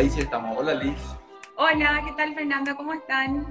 Ahí 0.00 0.08
sí 0.08 0.20
estamos. 0.20 0.56
Hola 0.56 0.72
Liz. 0.72 0.98
Hola, 1.56 2.00
¿qué 2.06 2.12
tal 2.12 2.34
Fernando? 2.34 2.74
¿Cómo 2.74 2.94
están? 2.94 3.46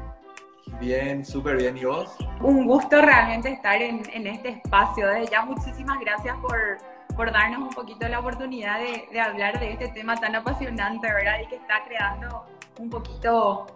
Bien, 0.79 1.23
súper 1.23 1.57
bien. 1.57 1.77
¿Y 1.77 1.85
vos? 1.85 2.09
Un 2.41 2.65
gusto 2.65 2.99
realmente 2.99 3.49
estar 3.49 3.79
en, 3.79 4.01
en, 4.11 4.25
este 4.25 4.49
espacio. 4.49 5.07
Desde 5.09 5.29
ya 5.29 5.43
muchísimas 5.43 5.99
gracias 5.99 6.35
por, 6.37 6.79
por 7.15 7.31
darnos 7.31 7.59
un 7.59 7.69
poquito 7.69 8.07
la 8.07 8.19
oportunidad 8.19 8.79
de, 8.79 9.07
de, 9.11 9.21
hablar 9.21 9.59
de 9.59 9.73
este 9.73 9.89
tema 9.89 10.15
tan 10.15 10.35
apasionante, 10.35 11.05
¿verdad? 11.13 11.35
Y 11.43 11.49
que 11.49 11.57
está 11.57 11.83
creando 11.85 12.47
un 12.79 12.89
poquito 12.89 13.67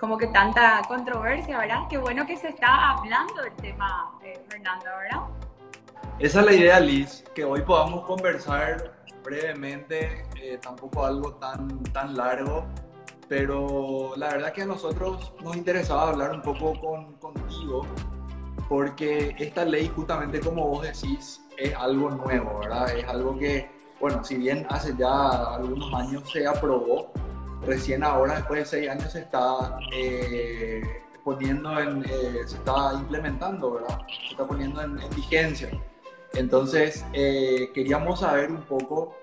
como 0.00 0.18
que 0.18 0.26
tanta 0.26 0.82
controversia, 0.88 1.58
¿verdad? 1.58 1.82
Qué 1.88 1.96
bueno 1.96 2.26
que 2.26 2.36
se 2.36 2.48
está 2.48 2.90
hablando 2.90 3.40
del 3.40 3.54
tema, 3.54 4.18
eh, 4.24 4.44
Fernando, 4.48 4.86
¿verdad? 4.98 5.20
Esa 6.18 6.40
es 6.40 6.46
la 6.46 6.52
idea, 6.54 6.80
Liz, 6.80 7.22
que 7.36 7.44
hoy 7.44 7.62
podamos 7.62 8.04
conversar 8.04 8.95
brevemente, 9.26 10.22
eh, 10.40 10.58
tampoco 10.62 11.04
algo 11.04 11.34
tan, 11.34 11.82
tan 11.92 12.16
largo, 12.16 12.64
pero 13.28 14.14
la 14.16 14.28
verdad 14.28 14.52
que 14.52 14.62
a 14.62 14.66
nosotros 14.66 15.32
nos 15.42 15.56
interesaba 15.56 16.10
hablar 16.10 16.32
un 16.32 16.42
poco 16.42 16.80
con, 16.80 17.12
contigo, 17.14 17.84
porque 18.68 19.34
esta 19.38 19.64
ley, 19.64 19.90
justamente 19.94 20.38
como 20.38 20.68
vos 20.68 20.82
decís, 20.82 21.42
es 21.58 21.74
algo 21.74 22.10
nuevo, 22.10 22.60
¿verdad? 22.60 22.96
Es 22.96 23.04
algo 23.08 23.36
que, 23.36 23.68
bueno, 24.00 24.22
si 24.22 24.36
bien 24.36 24.64
hace 24.70 24.94
ya 24.96 25.54
algunos 25.56 25.92
años 25.92 26.22
se 26.30 26.46
aprobó, 26.46 27.10
recién 27.66 28.04
ahora, 28.04 28.36
después 28.36 28.60
de 28.60 28.66
seis 28.66 28.90
años, 28.90 29.10
se 29.10 29.20
está 29.20 29.76
eh, 29.92 31.02
poniendo 31.24 31.76
en, 31.80 32.04
eh, 32.04 32.42
se 32.46 32.56
está 32.56 32.92
implementando, 32.94 33.72
¿verdad? 33.72 33.98
Se 34.06 34.32
está 34.32 34.46
poniendo 34.46 34.80
en, 34.82 35.00
en 35.00 35.10
vigencia. 35.10 35.68
Entonces, 36.36 37.04
eh, 37.12 37.70
queríamos 37.74 38.20
saber 38.20 38.50
un 38.50 38.62
poco 38.62 39.16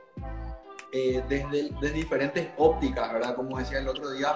eh, 0.92 1.24
desde, 1.30 1.70
desde, 1.80 1.92
diferentes 1.92 2.50
ópticas, 2.58 3.14
¿verdad? 3.14 3.36
Como 3.36 3.58
decía 3.58 3.80
el 3.80 3.88
otro 3.88 4.12
día, 4.12 4.36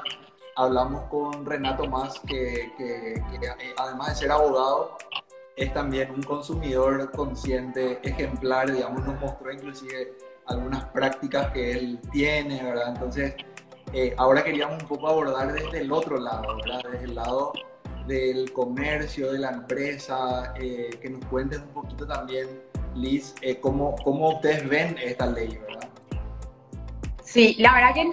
hablamos 0.56 1.04
con 1.10 1.46
Renato 1.46 1.88
Más, 1.88 2.20
que, 2.22 2.72
que, 2.78 3.22
que, 3.40 3.50
además 3.78 4.10
de 4.10 4.16
ser 4.16 4.32
abogado, 4.32 4.98
es 5.56 5.74
también 5.74 6.12
un 6.12 6.22
consumidor 6.22 7.12
consciente, 7.12 8.00
ejemplar, 8.08 8.72
digamos, 8.72 9.06
nos 9.06 9.20
mostró 9.20 9.52
inclusive 9.52 10.14
algunas 10.46 10.86
prácticas 10.86 11.52
que 11.52 11.72
él 11.72 12.00
tiene, 12.12 12.64
¿verdad? 12.64 12.90
Entonces, 12.90 13.36
eh, 13.94 14.14
ahora 14.18 14.44
queríamos 14.44 14.82
un 14.84 14.88
poco 14.88 15.08
abordar 15.08 15.54
desde 15.54 15.82
el 15.82 15.92
otro 15.92 16.20
lado, 16.20 16.58
¿verdad? 16.58 16.82
Desde 16.92 17.06
el 17.06 17.16
lado 17.16 17.54
del 18.08 18.52
comercio, 18.54 19.32
de 19.32 19.40
la 19.40 19.52
empresa, 19.52 20.54
eh, 20.56 20.90
que 21.02 21.10
nos 21.10 21.24
cuentes 21.26 21.60
un 21.60 21.70
poquito 21.70 22.08
también, 22.08 22.48
Liz, 22.98 23.36
eh, 23.42 23.60
cómo, 23.60 23.96
cómo 24.04 24.30
ustedes 24.36 24.68
ven 24.68 24.98
esta 25.00 25.26
ley, 25.28 25.58
¿verdad? 25.58 25.90
Sí, 27.24 27.56
la 27.60 27.74
verdad 27.74 27.94
que, 27.94 28.12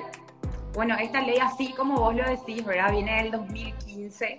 bueno, 0.74 0.96
esta 0.98 1.20
ley, 1.20 1.38
así 1.38 1.72
como 1.72 2.00
vos 2.00 2.14
lo 2.14 2.24
decís, 2.28 2.64
¿verdad? 2.64 2.92
Viene 2.92 3.22
del 3.22 3.30
2015. 3.30 4.38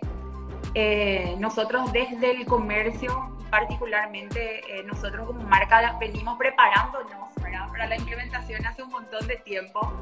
Eh, 0.73 1.35
nosotros 1.39 1.91
desde 1.93 2.31
el 2.31 2.45
comercio, 2.45 3.33
particularmente 3.49 4.59
eh, 4.69 4.83
nosotros 4.83 5.27
como 5.27 5.41
marca, 5.43 5.97
venimos 5.99 6.37
preparándonos 6.37 7.33
¿verdad? 7.41 7.69
para 7.69 7.87
la 7.87 7.95
implementación 7.95 8.65
hace 8.65 8.83
un 8.83 8.89
montón 8.89 9.25
de 9.27 9.37
tiempo. 9.37 9.93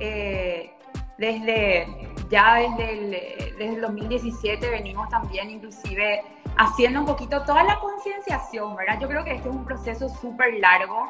Eh, 0.00 0.70
desde 1.16 1.86
ya 2.28 2.56
desde 2.56 2.92
el, 2.92 3.10
desde 3.56 3.74
el 3.74 3.80
2017 3.80 4.68
venimos 4.68 5.08
también 5.08 5.50
inclusive 5.50 6.22
haciendo 6.56 7.00
un 7.00 7.06
poquito 7.06 7.42
toda 7.42 7.64
la 7.64 7.78
concienciación, 7.78 8.76
¿verdad? 8.76 8.98
Yo 9.00 9.08
creo 9.08 9.24
que 9.24 9.32
este 9.32 9.48
es 9.48 9.54
un 9.54 9.64
proceso 9.64 10.08
súper 10.08 10.54
largo, 10.54 11.08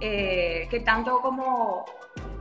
eh, 0.00 0.66
que 0.70 0.80
tanto 0.80 1.20
como, 1.20 1.84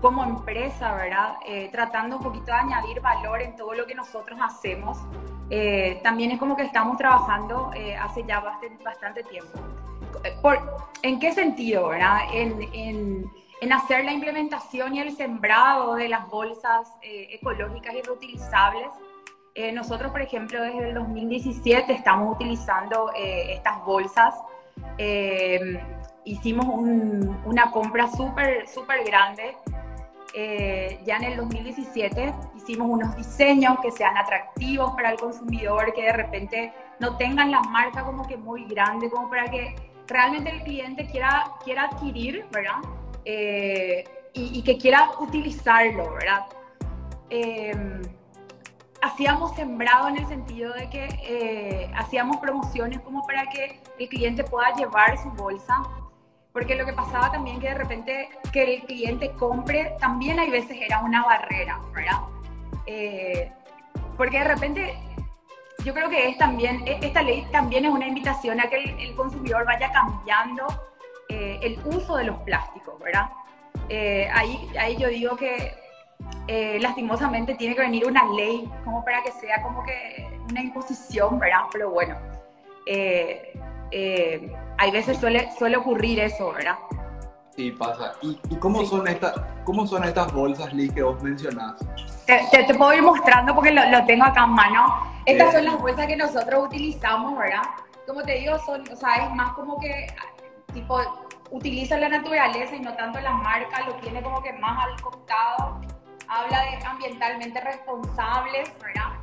como 0.02 0.24
empresa, 0.24 0.94
¿verdad? 0.94 1.36
Eh, 1.46 1.70
tratando 1.72 2.18
un 2.18 2.24
poquito 2.24 2.46
de 2.46 2.54
añadir 2.54 3.02
valor 3.02 3.42
en 3.42 3.56
todo 3.56 3.74
lo 3.74 3.86
que 3.86 3.96
nosotros 3.96 4.40
hacemos, 4.42 4.98
eh, 5.50 6.00
también 6.04 6.32
es 6.32 6.40
como 6.40 6.56
que 6.56 6.64
estamos 6.64 6.98
trabajando 6.98 7.72
hace 8.02 8.24
ya 8.24 8.40
bastante, 8.40 8.84
bastante 8.84 9.24
tiempo. 9.24 9.60
Por, 10.42 10.60
¿En 11.02 11.20
qué 11.20 11.34
sentido, 11.34 11.90
verdad? 11.90 12.20
En, 12.34 12.62
en, 12.74 13.32
en, 13.62 13.74
hacer 13.74 14.06
la 14.06 14.12
implementación 14.12 14.96
y 14.96 15.00
el 15.00 15.16
sembrado 15.16 15.96
de 15.96 16.10
las 16.10 16.28
bolsas 16.30 16.88
ecológicas 17.02 17.94
y 17.94 18.02
reutilizables 18.02 18.90
eh, 19.56 19.72
nosotros, 19.72 20.12
por 20.12 20.22
ejemplo, 20.22 20.62
desde 20.62 20.90
el 20.90 20.94
2017 20.96 21.92
estamos 21.92 22.36
utilizando 22.36 23.12
eh, 23.16 23.54
estas 23.54 23.84
bolsas. 23.84 24.36
Eh, 24.98 25.82
hicimos 26.26 26.66
un, 26.66 27.42
una 27.46 27.72
compra 27.72 28.10
súper, 28.10 28.68
súper 28.68 29.04
grande. 29.04 29.56
ya 31.06 31.18
en 31.18 31.24
el 31.24 31.38
2017 31.38 32.34
hicimos 32.56 32.88
unos 32.88 33.16
diseños 33.16 33.80
que 33.82 33.92
sean 33.92 34.16
atractivos 34.16 34.94
para 34.96 35.12
el 35.12 35.20
consumidor, 35.20 35.92
que 35.94 36.04
de 36.04 36.14
repente 36.14 36.74
no 37.00 37.18
tengan 37.18 37.50
la 37.50 37.62
marca 37.62 38.04
como 38.04 38.28
que 38.28 38.38
muy 38.38 38.66
grande, 38.66 39.10
como 39.10 39.30
para 39.30 39.50
que 39.50 39.76
realmente 40.08 40.52
el 40.52 40.62
cliente 40.64 41.08
quiera, 41.08 41.52
quiera 41.64 41.86
adquirir, 41.86 42.46
¿verdad? 42.52 42.80
Y, 43.26 44.60
y, 44.60 44.62
que 44.62 44.78
quiera 44.78 45.10
utilizarlo, 45.20 46.14
¿verdad? 46.14 46.46
Hacíamos 49.02 49.56
sembrado 49.56 50.08
en 50.08 50.18
el 50.18 50.28
sentido 50.28 50.74
de 50.74 50.90
que 50.90 51.06
eh, 51.24 51.92
hacíamos 51.96 52.38
promociones 52.38 53.00
como 53.02 53.26
para 53.26 53.46
que 53.48 53.82
el 53.98 54.10
cliente 54.10 54.44
pueda 54.44 54.74
llevar 54.76 55.18
su 55.18 55.30
bolsa, 55.32 55.82
porque 56.52 56.76
lo 56.76 56.86
que 56.86 56.94
pasaba 56.94 57.32
también 57.32 57.60
que 57.60 57.68
de 57.68 57.76
repente 57.76 58.30
que 58.52 58.76
el 58.76 58.82
cliente 58.84 59.32
compre 59.32 59.96
también 60.00 60.40
hay 60.40 60.50
veces 60.50 60.78
era 60.82 61.00
una 61.00 61.24
barrera, 61.24 61.80
¿verdad? 61.94 62.20
Eh, 62.86 63.52
porque 64.18 64.40
de 64.40 64.46
repente 64.46 64.98
yo 65.86 65.94
creo 65.94 66.10
que 66.10 66.28
es 66.28 66.38
también, 66.38 66.86
e, 66.88 67.00
esta 67.02 67.22
ley 67.22 67.48
también 67.52 67.86
es 67.86 67.92
una 67.92 68.08
invitación 68.08 68.60
a 68.60 68.70
que 68.70 68.84
el, 68.84 69.00
el 69.00 69.16
consumidor 69.16 69.66
vaya 69.66 69.92
cambiando 69.92 70.68
eh, 71.30 71.60
el 71.62 71.80
uso 71.86 72.18
de 72.18 72.26
los 72.26 72.38
plásticos, 72.40 73.00
¿verdad? 73.00 73.30
ahí, 74.36 74.70
ahí 74.80 74.98
yo 74.98 75.08
digo 75.08 75.36
que 75.36 75.74
eh, 76.52 76.80
lastimosamente 76.82 77.54
tiene 77.54 77.76
que 77.76 77.82
venir 77.82 78.08
una 78.08 78.26
ley 78.34 78.68
como 78.84 79.06
para 79.06 79.22
que 79.22 79.32
sea 79.34 79.62
como 79.62 79.84
que 79.84 80.28
una 80.50 80.64
imposición, 80.64 81.38
¿verdad? 81.38 81.66
Pero 81.72 81.92
bueno, 81.92 82.16
eh, 82.88 83.54
eh, 83.92 84.52
hay 84.80 84.90
veces 84.90 85.20
suele, 85.20 85.52
suele 85.60 85.78
ocurrir 85.78 86.20
eso, 86.20 86.52
¿verdad? 86.52 86.80
Sí, 87.56 87.70
pasa. 87.70 88.14
¿Y, 88.24 88.40
y 88.50 88.56
cómo, 88.56 88.80
sí. 88.80 88.88
son 88.88 89.08
estas, 89.08 89.36
cómo 89.64 89.86
son 89.86 90.06
estas 90.06 90.34
bolsas, 90.34 90.74
Liz, 90.74 90.92
que 90.92 91.04
vos 91.04 91.22
mencionás? 91.22 91.86
Te, 92.26 92.44
te, 92.50 92.64
te, 92.64 92.74
puedo 92.74 92.96
ir 92.96 93.04
mostrando 93.04 93.54
porque 93.54 93.70
lo, 93.70 93.88
lo 93.88 94.04
tengo 94.06 94.24
acá 94.24 94.46
en 94.46 94.50
mano. 94.50 95.04
Estas 95.28 95.54
son 95.54 95.66
las 95.66 95.80
bolsas 95.80 96.08
que 96.08 96.18
nosotros 96.18 96.66
utilizamos, 96.66 97.38
¿verdad? 97.38 97.62
Como 98.08 98.24
te 98.24 98.40
digo, 98.40 98.58
son, 98.66 98.82
o 98.92 98.96
sea, 98.96 99.24
es 99.24 99.36
más 99.36 99.54
como 99.54 99.80
que, 99.80 100.08
tipo, 100.74 101.00
utiliza 101.52 101.96
la 102.00 102.10
naturaleza 102.10 102.76
y 102.76 102.80
no 102.80 102.96
tanto 102.96 103.20
la 103.20 103.34
marca, 103.34 103.86
lo 103.86 103.94
tiene 103.98 104.24
como 104.24 104.42
que 104.42 104.52
más 104.54 104.84
al 104.84 105.00
costado 105.00 105.80
habla 106.30 106.62
de 106.62 106.86
ambientalmente 106.86 107.60
responsables, 107.60 108.72
¿verdad? 108.80 109.20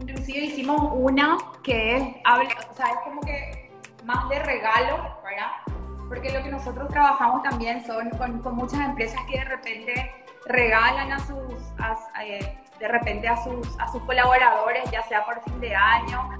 Inclusive 0.00 0.38
hicimos 0.38 0.80
una 0.94 1.38
que 1.62 1.96
es, 1.96 2.02
habla, 2.24 2.50
o 2.70 2.74
sea, 2.74 2.86
es 2.88 2.98
como 3.04 3.20
que 3.20 3.70
más 4.04 4.28
de 4.28 4.38
regalo, 4.40 5.16
¿verdad? 5.24 5.50
Porque 6.08 6.30
lo 6.32 6.42
que 6.42 6.50
nosotros 6.50 6.88
trabajamos 6.88 7.42
también 7.42 7.84
son 7.84 8.10
con, 8.10 8.54
muchas 8.54 8.80
empresas 8.80 9.20
que 9.30 9.38
de 9.38 9.44
repente 9.44 10.14
regalan 10.46 11.12
a 11.12 11.18
sus, 11.20 11.54
eh, 12.22 12.58
de 12.78 12.88
repente 12.88 13.28
a 13.28 13.36
sus, 13.42 13.78
a 13.78 13.88
sus 13.88 14.02
colaboradores, 14.02 14.90
ya 14.90 15.02
sea 15.02 15.24
por 15.24 15.40
fin 15.42 15.60
de 15.60 15.74
año 15.74 16.30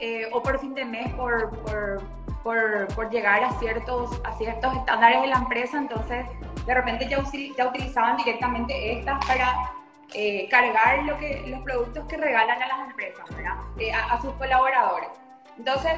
eh, 0.00 0.28
o 0.32 0.42
por 0.42 0.58
fin 0.58 0.74
de 0.74 0.84
mes, 0.84 1.12
por, 1.14 2.02
por, 2.42 2.88
por, 2.94 3.10
llegar 3.10 3.42
a 3.44 3.52
ciertos, 3.58 4.20
a 4.24 4.32
ciertos 4.32 4.74
estándares 4.76 5.22
de 5.22 5.28
la 5.28 5.36
empresa, 5.36 5.78
entonces 5.78 6.26
de 6.66 6.74
repente 6.74 7.08
ya, 7.08 7.22
ya 7.56 7.68
utilizaban 7.68 8.16
directamente 8.16 8.98
estas 8.98 9.24
para 9.26 9.72
eh, 10.14 10.48
cargar 10.50 11.04
lo 11.04 11.16
que, 11.18 11.44
los 11.46 11.60
productos 11.60 12.04
que 12.06 12.16
regalan 12.16 12.62
a 12.62 12.68
las 12.68 12.90
empresas, 12.90 13.24
eh, 13.78 13.92
a, 13.92 14.12
a, 14.12 14.20
sus 14.20 14.32
colaboradores. 14.34 15.08
Entonces, 15.56 15.94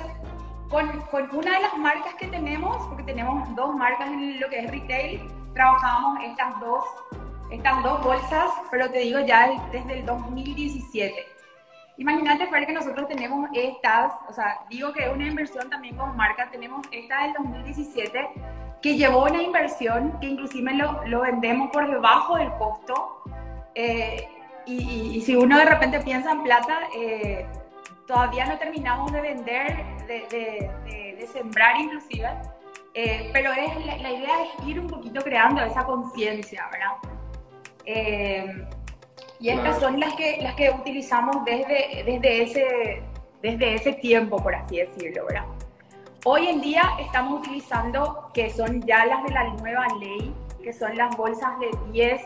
con, 0.68 1.00
con, 1.10 1.28
una 1.36 1.52
de 1.52 1.60
las 1.60 1.76
marcas 1.76 2.14
que 2.14 2.26
tenemos, 2.28 2.86
porque 2.88 3.02
tenemos 3.02 3.54
dos 3.54 3.74
marcas 3.74 4.08
en 4.08 4.40
lo 4.40 4.48
que 4.48 4.60
es 4.60 4.70
retail, 4.70 5.28
trabajamos 5.54 6.18
estas 6.24 6.60
dos, 6.60 6.84
estas 7.50 7.82
dos 7.82 8.02
bolsas, 8.02 8.50
pero 8.70 8.90
te 8.90 8.98
digo 8.98 9.20
ya 9.20 9.50
desde 9.70 10.00
el 10.00 10.06
2017. 10.06 11.33
Imagínate, 11.96 12.46
Fer, 12.48 12.66
que 12.66 12.72
nosotros 12.72 13.06
tenemos 13.08 13.48
estas, 13.54 14.12
o 14.28 14.32
sea, 14.32 14.60
digo 14.68 14.92
que 14.92 15.04
es 15.04 15.12
una 15.12 15.26
inversión 15.26 15.70
también 15.70 15.96
con 15.96 16.16
marca, 16.16 16.50
tenemos 16.50 16.84
esta 16.90 17.22
del 17.22 17.34
2017 17.34 18.30
que 18.82 18.96
llevó 18.96 19.24
una 19.24 19.40
inversión 19.40 20.18
que 20.20 20.26
inclusive 20.26 20.74
lo, 20.74 21.20
vendemos 21.20 21.70
por 21.70 21.88
debajo 21.88 22.36
del 22.36 22.52
costo. 22.58 23.22
Eh, 23.74 24.28
y, 24.66 25.16
y, 25.16 25.20
si 25.22 25.36
uno 25.36 25.58
de 25.58 25.64
repente 25.64 26.00
piensa 26.00 26.32
en 26.32 26.42
plata, 26.42 26.80
eh, 26.96 27.46
todavía 28.06 28.44
no 28.46 28.58
terminamos 28.58 29.12
de 29.12 29.20
vender, 29.20 29.84
de, 30.06 31.28
sembrar 31.32 31.80
inclusive, 31.80 32.28
eh, 32.92 33.30
pero 33.32 33.50
es, 33.52 33.86
la, 34.02 34.10
idea 34.10 34.44
es 34.44 34.66
ir 34.68 34.78
un 34.78 34.86
poquito 34.86 35.22
creando 35.22 35.62
esa 35.62 35.84
conciencia, 35.84 36.68
¿verdad? 36.70 38.68
Y 39.40 39.48
estas 39.48 39.80
son 39.80 39.98
las 39.98 40.14
que, 40.14 40.38
las 40.40 40.54
que 40.54 40.70
utilizamos 40.70 41.44
desde, 41.44 42.04
desde, 42.04 42.42
ese, 42.42 43.02
desde 43.42 43.74
ese 43.74 43.92
tiempo, 43.94 44.36
por 44.36 44.54
así 44.54 44.78
decirlo, 44.78 45.26
¿verdad? 45.26 45.44
Hoy 46.24 46.46
en 46.46 46.60
día 46.60 46.82
estamos 47.00 47.40
utilizando, 47.40 48.30
que 48.32 48.50
son 48.50 48.80
ya 48.82 49.04
las 49.04 49.24
de 49.24 49.30
la 49.30 49.44
nueva 49.54 49.86
ley, 50.00 50.34
que 50.62 50.72
son 50.72 50.96
las 50.96 51.14
bolsas 51.16 51.58
de 51.58 51.70
10 51.92 52.22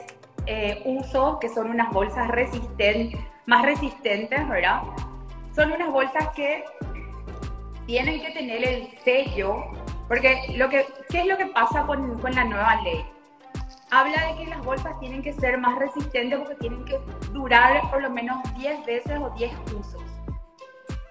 eh, 0.46 0.82
usos, 0.84 1.38
que 1.40 1.48
son 1.48 1.70
unas 1.70 1.90
bolsas 1.92 2.28
resistentes, 2.28 3.20
más 3.46 3.64
resistentes, 3.64 4.48
¿verdad? 4.48 4.82
Son 5.54 5.72
unas 5.72 5.90
bolsas 5.90 6.28
que 6.36 6.64
tienen 7.86 8.20
que 8.20 8.30
tener 8.30 8.62
el 8.68 8.88
sello, 9.02 9.64
porque 10.06 10.54
lo 10.54 10.68
que, 10.68 10.86
¿qué 11.08 11.22
es 11.22 11.26
lo 11.26 11.36
que 11.36 11.46
pasa 11.46 11.84
con, 11.86 12.18
con 12.20 12.34
la 12.34 12.44
nueva 12.44 12.80
ley? 12.82 13.04
Habla 13.90 14.28
de 14.28 14.36
que 14.36 14.46
las 14.46 14.64
bolsas 14.64 14.98
tienen 15.00 15.22
que 15.22 15.32
ser 15.32 15.58
más 15.58 15.78
resistentes 15.78 16.38
porque 16.38 16.54
tienen 16.56 16.84
que 16.84 16.98
durar 17.32 17.90
por 17.90 18.02
lo 18.02 18.10
menos 18.10 18.38
10 18.56 18.84
veces 18.86 19.18
o 19.18 19.30
10 19.30 19.52
usos. 19.78 20.02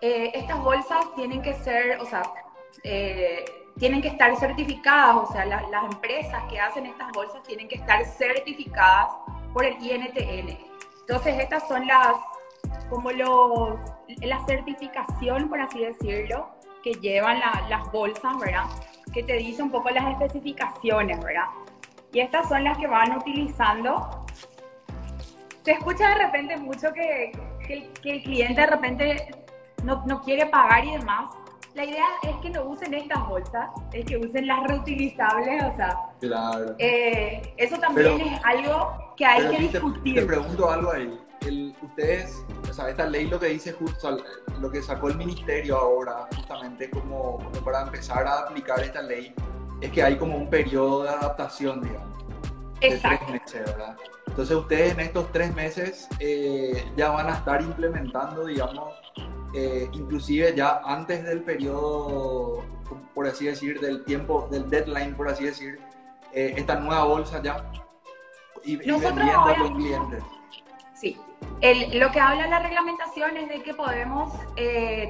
Eh, 0.01 0.31
estas 0.33 0.59
bolsas 0.63 1.05
tienen 1.15 1.41
que 1.41 1.53
ser, 1.55 1.99
o 1.99 2.05
sea, 2.05 2.21
eh, 2.83 3.45
tienen 3.79 4.01
que 4.01 4.09
estar 4.09 4.35
certificadas, 4.37 5.29
o 5.29 5.31
sea, 5.31 5.45
las 5.45 5.83
empresas 5.91 6.43
que 6.49 6.59
hacen 6.59 6.85
estas 6.85 7.11
bolsas 7.13 7.41
tienen 7.43 7.67
que 7.67 7.75
estar 7.75 8.03
certificadas 8.05 9.09
por 9.53 9.65
el 9.65 9.73
INTN. 9.81 10.57
Entonces, 11.01 11.39
estas 11.39 11.67
son 11.67 11.87
las, 11.87 12.17
como 12.89 13.11
los, 13.11 13.79
la 14.21 14.45
certificación, 14.45 15.49
por 15.49 15.61
así 15.61 15.79
decirlo, 15.79 16.49
que 16.83 16.93
llevan 16.93 17.39
las 17.69 17.91
bolsas, 17.91 18.37
¿verdad? 18.39 18.65
Que 19.13 19.23
te 19.23 19.33
dice 19.33 19.63
un 19.63 19.71
poco 19.71 19.89
las 19.89 20.05
especificaciones, 20.11 21.23
¿verdad? 21.23 21.45
Y 22.13 22.19
estas 22.19 22.47
son 22.47 22.63
las 22.63 22.77
que 22.77 22.87
van 22.87 23.17
utilizando. 23.17 24.25
Se 25.63 25.71
escucha 25.71 26.09
de 26.09 26.15
repente 26.25 26.57
mucho 26.57 26.91
que, 26.93 27.31
que, 27.67 27.73
el, 28.03 28.23
cliente 28.23 28.61
de 28.61 28.67
repente 28.67 29.35
no, 29.83 30.03
no, 30.05 30.21
quiere 30.21 30.45
pagar 30.45 30.85
y 30.85 30.91
demás. 30.91 31.29
La 31.75 31.85
idea 31.85 32.05
es 32.23 32.35
que 32.37 32.49
no 32.49 32.63
usen 32.63 32.93
estas 32.93 33.27
bolsas, 33.27 33.69
es 33.91 34.05
que 34.05 34.17
usen 34.17 34.47
las 34.47 34.63
reutilizables, 34.63 35.63
o 35.63 35.75
sea. 35.75 35.95
Claro. 36.19 36.75
Eh, 36.79 37.53
eso 37.57 37.77
también 37.77 38.19
es 38.19 38.41
algo 38.43 39.13
que 39.15 39.25
hay 39.25 39.47
que 39.47 39.61
discutir. 39.63 40.15
Te, 40.15 40.25
pregunto 40.25 40.71
algo 40.71 40.91
ahí. 40.91 41.19
El, 41.41 41.75
ustedes, 41.83 42.43
o 42.67 42.73
sea, 42.73 42.89
esta 42.89 43.05
ley 43.05 43.27
lo 43.27 43.39
que 43.39 43.47
dice 43.47 43.73
justo, 43.73 44.17
lo 44.59 44.71
que 44.71 44.81
sacó 44.81 45.09
el 45.09 45.17
ministerio 45.17 45.77
ahora, 45.77 46.27
justamente 46.35 46.89
como, 46.89 47.37
como 47.37 47.63
para 47.63 47.81
empezar 47.83 48.25
a 48.25 48.39
aplicar 48.39 48.79
esta 48.79 49.03
ley, 49.03 49.35
es 49.81 49.91
que 49.91 50.03
hay 50.03 50.17
como 50.17 50.37
un 50.37 50.49
periodo 50.49 51.03
de 51.03 51.09
adaptación, 51.09 51.81
digamos. 51.81 52.17
Exacto. 52.81 53.33
¿verdad? 53.53 53.97
Entonces 54.27 54.55
ustedes 54.55 54.93
en 54.93 54.99
estos 54.99 55.31
tres 55.31 55.53
meses 55.55 56.07
eh, 56.19 56.85
ya 56.95 57.09
van 57.09 57.27
a 57.27 57.33
estar 57.33 57.61
implementando, 57.61 58.45
digamos, 58.45 58.93
eh, 59.55 59.89
inclusive 59.93 60.53
ya 60.55 60.81
antes 60.85 61.23
del 61.23 61.41
periodo, 61.41 62.63
por 63.15 63.25
así 63.25 63.45
decir, 63.45 63.79
del 63.79 64.03
tiempo, 64.05 64.47
del 64.51 64.69
deadline, 64.69 65.15
por 65.15 65.27
así 65.29 65.45
decir, 65.45 65.79
eh, 66.33 66.53
esta 66.55 66.75
nueva 66.79 67.05
bolsa 67.05 67.41
ya 67.41 67.71
y, 68.63 68.77
Nosotros 68.77 69.27
a 69.27 69.57
los 69.57 69.71
clientes. 69.71 70.23
Sí, 70.93 71.17
el, 71.61 71.99
lo 71.99 72.11
que 72.11 72.19
habla 72.19 72.47
la 72.47 72.59
reglamentación 72.59 73.37
es 73.37 73.49
de 73.49 73.63
que 73.63 73.73
podemos 73.73 74.33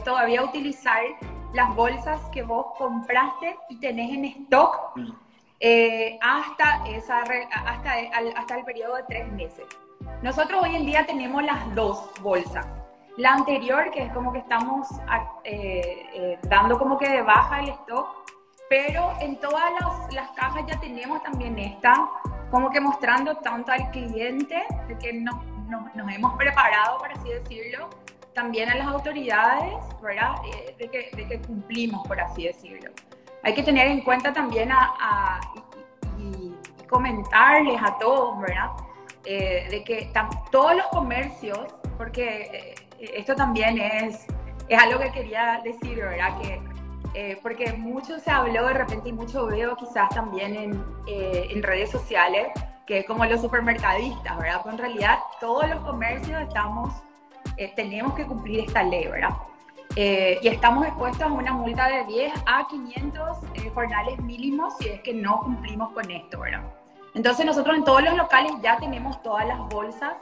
todavía 0.06 0.44
utilizar 0.44 1.02
las 1.54 1.76
bolsas 1.76 2.22
que 2.32 2.44
vos 2.44 2.68
compraste 2.78 3.58
y 3.70 3.80
tenés 3.80 4.12
en 4.12 4.26
stock 4.26 4.96
mm. 4.96 5.12
eh, 5.60 6.20
hasta, 6.22 6.88
esa, 6.88 7.22
hasta, 7.22 8.00
el, 8.00 8.36
hasta 8.36 8.58
el 8.58 8.66
periodo 8.66 8.96
de 8.96 9.04
tres 9.04 9.32
meses. 9.32 9.66
Nosotros 10.22 10.64
hoy 10.64 10.76
en 10.76 10.86
día 10.86 11.06
tenemos 11.06 11.44
las 11.44 11.74
dos 11.76 12.12
bolsas. 12.22 12.66
La 13.18 13.34
anterior, 13.34 13.90
que 13.92 14.04
es 14.04 14.14
como 14.14 14.32
que 14.32 14.40
estamos 14.40 14.88
eh, 15.44 16.06
eh, 16.14 16.40
dando 16.44 16.78
como 16.78 16.98
que 17.00 17.10
de 17.10 17.22
baja 17.24 17.62
el 17.62 17.70
stock, 17.70 18.08
pero 18.70 19.14
en 19.22 19.40
todas 19.40 19.72
las, 19.80 20.14
las, 20.14 20.30
cajas 20.32 20.64
ya 20.68 20.80
tenemos 20.80 21.24
también 21.24 21.58
esta, 21.58 22.10
como 22.52 22.70
que 22.70 22.80
mostrando 22.80 23.38
tanto 23.38 23.72
al 23.72 23.90
cliente 23.92 24.64
de 24.88 24.98
que 25.00 25.14
nos, 25.14 25.36
nos 25.96 26.14
hemos 26.14 26.36
preparado, 26.38 27.00
por 27.00 27.12
así 27.12 27.30
decirlo, 27.30 27.90
también 28.38 28.70
a 28.70 28.76
las 28.76 28.88
autoridades, 28.88 29.74
¿verdad? 30.00 30.36
Eh, 30.46 30.76
de, 30.78 30.88
que, 30.90 31.10
de, 31.16 31.28
que, 31.28 31.42
cumplimos, 31.42 32.08
por 32.08 32.22
así 32.22 32.44
decirlo. 32.44 32.92
Hay 33.42 33.56
que 33.56 33.64
tener 33.64 33.88
en 33.88 34.02
cuenta 34.02 34.32
también 34.32 34.72
a, 34.72 35.42
y, 36.20 36.54
comentarles 36.88 37.82
a 37.82 37.98
todos, 37.98 38.40
¿verdad? 38.40 38.70
Eh, 39.26 39.68
de 39.72 39.84
que 39.84 40.12
todos 40.52 40.76
los 40.76 40.86
comercios, 40.88 41.60
porque 41.98 42.76
eh, 43.00 43.10
esto 43.16 43.36
también 43.36 43.80
es, 43.80 44.28
es 44.70 44.80
algo 44.80 45.00
que 45.00 45.12
quería 45.12 45.60
decir, 45.64 45.98
¿verdad? 45.98 46.40
Que, 46.40 46.62
porque 47.42 47.74
mucho 47.74 48.20
se 48.20 48.30
habló 48.30 48.68
de 48.68 48.74
repente 48.74 49.10
y 49.10 49.14
mucho 49.14 49.48
veo 49.48 49.76
quizás 49.76 50.08
también 50.10 50.56
en, 50.56 50.86
en 51.08 51.64
redes 51.64 51.90
sociales, 51.90 52.50
que 52.86 53.00
es 53.00 53.06
como 53.08 53.26
los 53.26 53.42
supermercadistas, 53.42 54.38
¿verdad? 54.38 54.62
Pero 54.64 54.76
en 54.76 54.78
realidad 54.78 55.20
todos 55.40 55.68
los 55.68 55.80
comercios 55.80 56.40
estamos 56.40 56.94
eh, 57.58 57.74
tenemos 57.76 58.14
que 58.14 58.26
cumplir 58.26 58.62
esta 58.62 58.84
ley, 58.84 59.08
¿verdad? 59.08 59.32
Eh, 59.96 60.38
y 60.44 60.48
estamos 60.48 60.86
expuestos 60.86 61.24
a 61.24 61.32
una 61.32 61.54
multa 61.54 61.88
de 61.88 62.06
10 62.06 62.34
a 62.46 62.68
500 62.68 63.38
eh, 63.56 63.72
jornales 63.74 64.20
mínimos 64.20 64.76
si 64.78 64.90
es 64.90 65.02
que 65.02 65.14
no 65.14 65.40
cumplimos 65.40 65.92
con 65.92 66.10
esto, 66.12 66.40
¿verdad? 66.40 66.62
Entonces 67.16 67.46
nosotros 67.46 67.78
en 67.78 67.84
todos 67.84 68.04
los 68.04 68.16
locales 68.16 68.52
ya 68.62 68.78
tenemos 68.78 69.22
todas 69.24 69.48
las 69.48 69.58
bolsas 69.70 70.14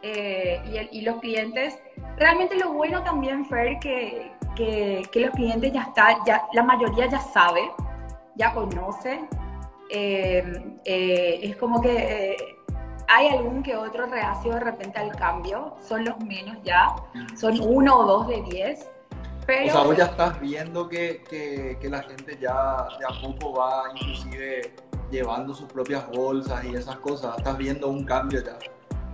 y, 0.00 1.00
los 1.00 1.16
clientes, 1.16 1.76
realmente 2.16 2.54
lo 2.54 2.72
bueno 2.72 3.02
también, 3.02 3.44
Fer, 3.46 3.80
que, 3.80 4.30
que, 4.54 5.02
que 5.10 5.20
los 5.20 5.30
clientes 5.32 5.72
ya 5.72 5.82
están, 5.82 6.18
ya, 6.24 6.46
la 6.52 6.62
mayoría 6.62 7.06
ya 7.06 7.18
sabe, 7.18 7.68
ya 8.36 8.54
conoce, 8.54 9.28
es 9.90 11.56
como 11.56 11.80
que 11.80 12.57
hay 13.08 13.28
algún 13.28 13.62
que 13.62 13.74
otro 13.74 14.06
reacio 14.06 14.52
de 14.52 14.60
repente 14.60 14.98
al 14.98 15.16
cambio, 15.16 15.74
son 15.80 16.04
los 16.04 16.18
menos 16.20 16.58
ya, 16.62 16.94
son 17.36 17.58
uno 17.60 17.98
o 17.98 18.06
dos 18.06 18.28
de 18.28 18.42
diez. 18.42 18.88
Pero... 19.46 19.68
O 19.68 19.72
sea, 19.72 19.82
vos 19.82 19.96
ya 19.96 20.04
estás 20.04 20.40
viendo 20.40 20.88
que, 20.88 21.24
que, 21.80 21.88
la 21.88 22.02
gente 22.02 22.38
ya 22.38 22.86
de 22.98 23.06
a 23.06 23.20
poco 23.22 23.54
va 23.54 23.84
inclusive 23.94 24.74
llevando 25.10 25.54
sus 25.54 25.72
propias 25.72 26.06
bolsas 26.10 26.62
y 26.64 26.74
esas 26.74 26.96
cosas, 26.96 27.38
estás 27.38 27.56
viendo 27.56 27.88
un 27.88 28.04
cambio 28.04 28.44
ya. 28.44 28.58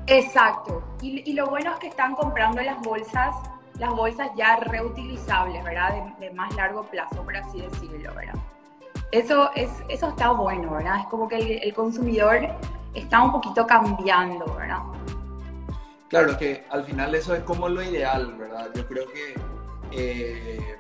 Exacto, 0.09 0.83
y, 1.01 1.31
y 1.31 1.35
lo 1.35 1.47
bueno 1.47 1.73
es 1.73 1.79
que 1.79 1.87
están 1.87 2.17
comprando 2.17 2.61
las 2.63 2.81
bolsas, 2.81 3.33
las 3.79 3.91
bolsas 3.91 4.29
ya 4.37 4.57
reutilizables, 4.57 5.63
¿verdad? 5.63 6.17
De, 6.19 6.27
de 6.27 6.35
más 6.35 6.53
largo 6.57 6.83
plazo, 6.83 7.23
por 7.23 7.37
así 7.37 7.61
decirlo, 7.61 8.13
¿verdad? 8.13 8.35
Eso, 9.13 9.53
es, 9.55 9.71
eso 9.89 10.09
está 10.09 10.33
bueno, 10.33 10.73
¿verdad? 10.73 10.99
Es 10.99 11.07
como 11.07 11.29
que 11.29 11.37
el, 11.37 11.63
el 11.63 11.73
consumidor 11.73 12.49
está 12.95 13.23
un 13.23 13.33
poquito 13.33 13.67
cambiando, 13.67 14.45
¿verdad? 14.55 14.83
Claro, 16.09 16.37
que 16.39 16.65
al 16.71 16.85
final 16.85 17.15
eso 17.15 17.35
es 17.35 17.43
como 17.43 17.69
lo 17.69 17.83
ideal, 17.83 18.35
¿verdad? 18.39 18.69
Yo 18.75 18.87
creo 18.87 19.05
que 19.13 19.35
eh, 19.91 20.79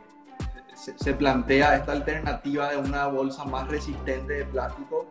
se, 0.74 1.14
plantea 1.14 1.76
esta 1.76 1.92
alternativa 1.92 2.70
de 2.70 2.76
una 2.76 3.06
bolsa 3.06 3.44
más 3.44 3.66
resistente 3.68 4.32
de 4.32 4.44
plástico, 4.44 5.06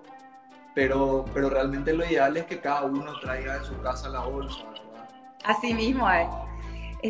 pero, 0.73 1.25
pero 1.33 1.49
realmente 1.49 1.93
lo 1.93 2.05
ideal 2.05 2.37
es 2.37 2.45
que 2.45 2.59
cada 2.59 2.83
uno 2.83 3.19
traiga 3.19 3.59
de 3.59 3.65
su 3.65 3.79
casa 3.81 4.09
la 4.09 4.21
bolsa, 4.21 4.63
¿verdad? 4.63 5.09
Así 5.43 5.73
mismo 5.73 6.09
es. 6.09 6.27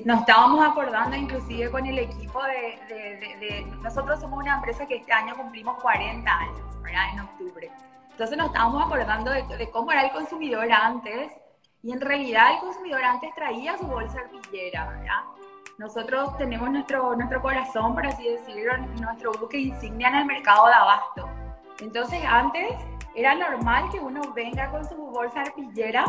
Nos 0.05 0.21
estábamos 0.21 0.65
acordando 0.65 1.15
inclusive 1.15 1.69
con 1.69 1.85
el 1.85 1.99
equipo 1.99 2.41
de, 2.43 2.95
de, 3.39 3.65
Nosotros 3.83 4.19
somos 4.19 4.39
una 4.39 4.55
empresa 4.55 4.87
que 4.87 4.95
este 4.95 5.13
año 5.13 5.35
cumplimos 5.35 5.79
40 5.83 6.35
años, 6.35 6.81
¿verdad? 6.81 7.03
En 7.13 7.19
octubre. 7.19 7.71
Entonces 8.13 8.37
nos 8.37 8.47
estábamos 8.47 8.85
acordando 8.85 9.31
de, 9.31 9.71
cómo 9.71 9.91
era 9.91 10.03
el 10.03 10.11
consumidor 10.11 10.71
antes 10.71 11.31
y 11.81 11.91
en 11.91 11.99
realidad 11.99 12.53
el 12.53 12.59
consumidor 12.59 13.03
antes 13.03 13.33
traía 13.33 13.75
su 13.75 13.87
bolsa 13.87 14.19
arpillera, 14.19 14.87
¿verdad? 14.87 15.23
Nosotros 15.79 16.37
tenemos 16.37 16.69
nuestro, 16.69 17.15
nuestro 17.15 17.41
corazón, 17.41 17.95
por 17.95 18.05
así 18.05 18.29
decirlo, 18.29 18.77
nuestro 19.01 19.31
buque 19.33 19.57
insignia 19.57 20.09
en 20.09 20.15
el 20.15 20.25
mercado 20.25 20.67
de 20.67 20.73
abasto. 20.73 21.27
Entonces 21.79 22.23
antes 22.23 22.75
era 23.15 23.33
normal 23.33 23.89
que 23.91 23.99
uno 23.99 24.21
venga 24.33 24.69
con 24.69 24.87
su 24.87 24.95
bolsa 24.95 25.41
arpillera. 25.41 26.05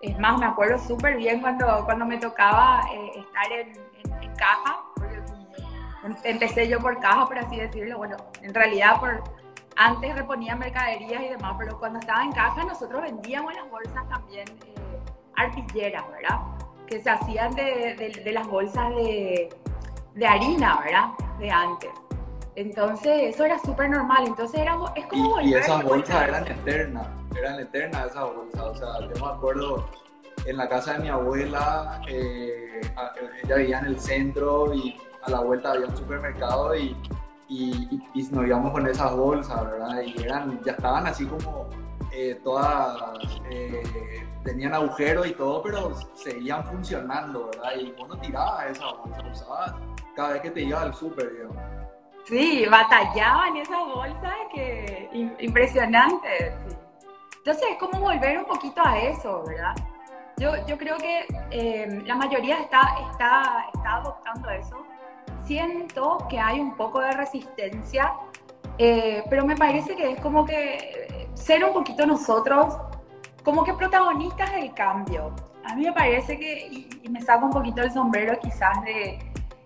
Es 0.00 0.18
más, 0.18 0.40
me 0.40 0.46
acuerdo 0.46 0.76
súper 0.76 1.16
bien 1.16 1.40
cuando, 1.40 1.84
cuando 1.84 2.04
me 2.04 2.18
tocaba 2.18 2.82
eh, 2.92 3.12
estar 3.20 3.52
en, 3.52 3.68
en, 4.04 4.22
en 4.24 4.34
caja, 4.34 4.80
porque 4.96 5.22
empecé 6.24 6.68
yo 6.68 6.80
por 6.80 6.98
caja, 6.98 7.26
por 7.26 7.38
así 7.38 7.56
decirlo. 7.58 7.98
Bueno, 7.98 8.16
en 8.42 8.52
realidad 8.52 8.98
por, 8.98 9.22
antes 9.76 10.14
reponía 10.14 10.56
mercaderías 10.56 11.22
y 11.22 11.28
demás, 11.28 11.54
pero 11.58 11.78
cuando 11.78 11.98
estaba 11.98 12.22
en 12.22 12.32
caja 12.32 12.64
nosotros 12.64 13.02
vendíamos 13.02 13.54
las 13.54 13.70
bolsas 13.70 14.08
también 14.08 14.48
eh, 14.48 15.00
arpilleras, 15.36 16.04
¿verdad? 16.10 16.40
Que 16.86 17.02
se 17.02 17.10
hacían 17.10 17.54
de, 17.54 18.32
las 18.32 18.46
bolsas 18.46 18.94
de, 18.96 19.48
harina, 20.26 20.80
¿verdad? 20.84 21.08
De 21.38 21.50
antes. 21.50 21.90
Entonces, 22.54 23.34
eso 23.34 23.44
era 23.44 23.58
súper 23.58 23.88
normal. 23.88 24.24
Entonces, 24.26 24.60
era, 24.60 24.76
es 24.94 25.06
como 25.06 25.40
y, 25.40 25.50
Y 25.50 25.54
esas 25.54 25.82
bolsas 25.84 26.28
eran 26.28 26.46
eternas, 26.46 27.06
eran 27.34 27.60
eternas 27.60 28.10
esas 28.10 28.24
bolsas. 28.34 28.60
O 28.60 28.74
sea, 28.74 29.00
yo 29.00 29.24
me 29.24 29.32
acuerdo 29.32 29.88
en 30.44 30.56
la 30.58 30.68
casa 30.68 30.94
de 30.94 30.98
mi 30.98 31.08
abuela, 31.08 32.02
eh, 32.08 32.82
ella 33.44 33.56
vivía 33.56 33.78
en 33.78 33.86
el 33.86 33.98
centro 33.98 34.74
y 34.74 35.00
a 35.22 35.30
la 35.30 35.40
vuelta 35.40 35.72
había 35.72 35.86
un 35.86 35.96
supermercado 35.96 36.76
y, 36.76 36.94
y, 37.52 38.02
nos 38.30 38.46
íbamos 38.46 38.72
con 38.72 38.86
esas 38.86 39.14
bolsas, 39.14 39.64
¿verdad? 39.64 40.02
Y 40.02 40.22
eran, 40.22 40.60
ya 40.64 40.72
estaban 40.72 41.06
así 41.06 41.26
como 41.26 41.68
eh, 42.12 42.40
todas, 42.42 43.14
eh, 43.50 43.82
tenían 44.44 44.74
agujeros 44.74 45.26
y 45.26 45.32
todo, 45.32 45.62
pero 45.62 45.94
seguían 46.14 46.64
funcionando, 46.64 47.50
¿verdad? 47.52 47.72
Y 47.78 47.92
vos 47.92 48.08
no 48.08 48.18
tirabas 48.18 48.70
esas 48.70 48.96
bolsas, 48.98 49.24
usabas 49.30 49.74
cada 50.16 50.32
vez 50.32 50.42
que 50.42 50.50
te 50.50 50.62
ibas 50.62 50.82
al 50.82 50.94
súper, 50.94 51.32
digamos. 51.32 51.56
Sí, 52.24 52.66
batallaban 52.70 53.56
esas 53.56 53.84
bolsas, 53.86 54.34
que 54.54 55.34
impresionante. 55.40 56.54
Entonces 57.38 57.64
es 57.72 57.78
como 57.78 58.00
volver 58.00 58.38
un 58.38 58.44
poquito 58.44 58.80
a 58.84 58.98
eso, 58.98 59.42
¿verdad? 59.46 59.74
Yo, 60.38 60.52
yo 60.66 60.78
creo 60.78 60.96
que 60.96 61.26
eh, 61.50 62.02
la 62.06 62.14
mayoría 62.14 62.60
está, 62.60 62.80
está, 63.10 63.66
está 63.74 63.96
adoptando 63.96 64.48
eso. 64.50 64.76
Siento 65.44 66.26
que 66.28 66.38
hay 66.38 66.60
un 66.60 66.76
poco 66.76 67.00
de 67.00 67.12
resistencia, 67.12 68.12
eh, 68.78 69.24
pero 69.28 69.44
me 69.44 69.56
parece 69.56 69.96
que 69.96 70.12
es 70.12 70.20
como 70.20 70.44
que 70.44 71.28
ser 71.34 71.64
un 71.64 71.72
poquito 71.72 72.06
nosotros, 72.06 72.76
como 73.42 73.64
que 73.64 73.74
protagonistas 73.74 74.52
del 74.52 74.72
cambio. 74.74 75.34
A 75.64 75.74
mí 75.74 75.84
me 75.84 75.92
parece 75.92 76.38
que, 76.38 76.66
y, 76.68 77.08
me 77.08 77.20
saco 77.20 77.46
un 77.46 77.52
poquito 77.52 77.82
el 77.82 77.92
sombrero 77.92 78.38
quizás 78.40 78.82
de, 78.84 79.18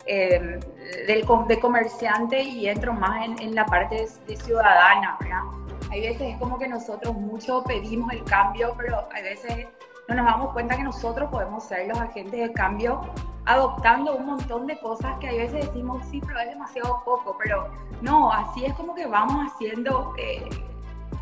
eh, 0.07 0.61
del, 1.07 1.27
de 1.47 1.61
comerciante 1.61 2.43
y 2.43 2.69
entro 2.69 2.93
más 2.93 3.25
en, 3.25 3.41
en 3.41 3.55
la 3.55 3.67
parte 3.67 4.09
de, 4.27 4.37
ciudadana, 4.37 5.17
¿verdad? 5.21 5.43
Hay 5.91 6.01
veces 6.01 6.35
es 6.35 6.39
como 6.39 6.59
que 6.59 6.67
nosotros 6.67 7.15
mucho 7.15 7.63
pedimos 7.63 8.13
el 8.13 8.25
cambio, 8.25 8.75
pero 8.77 9.07
hay 9.13 9.23
veces 9.23 9.69
no 10.09 10.15
nos 10.15 10.27
damos 10.27 10.53
cuenta 10.53 10.77
que 10.77 10.83
nosotros 10.83 11.31
podemos 11.31 11.65
ser 11.65 11.87
los 11.87 11.99
agentes 11.99 12.41
de 12.41 12.53
cambio 12.53 13.01
adoptando 13.47 14.17
un 14.17 14.27
montón 14.27 14.67
de 14.67 14.79
cosas 14.79 15.19
que 15.19 15.29
a 15.29 15.33
veces 15.33 15.67
decimos, 15.67 16.05
sí, 16.11 16.21
pero 16.27 16.41
es 16.41 16.49
demasiado 16.49 17.03
poco, 17.05 17.37
pero 17.39 17.69
no, 18.03 18.31
así 18.31 18.65
es 18.65 18.75
como 18.75 18.95
que 18.95 19.07
vamos 19.07 19.53
haciendo 19.53 20.15
eh, 20.19 20.49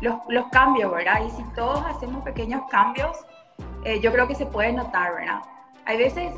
los, 0.01 0.15
los, 0.27 0.47
cambios, 0.47 0.91
¿verdad? 0.91 1.21
Y 1.25 1.29
si 1.29 1.43
todos 1.55 1.85
hacemos 1.85 2.23
pequeños 2.23 2.63
cambios, 2.69 3.15
eh, 3.83 3.99
yo 3.99 4.11
creo 4.11 4.27
que 4.27 4.35
se 4.35 4.47
puede 4.47 4.73
notar, 4.73 5.13
¿verdad? 5.13 5.41
Hay 5.85 5.97
veces 5.97 6.33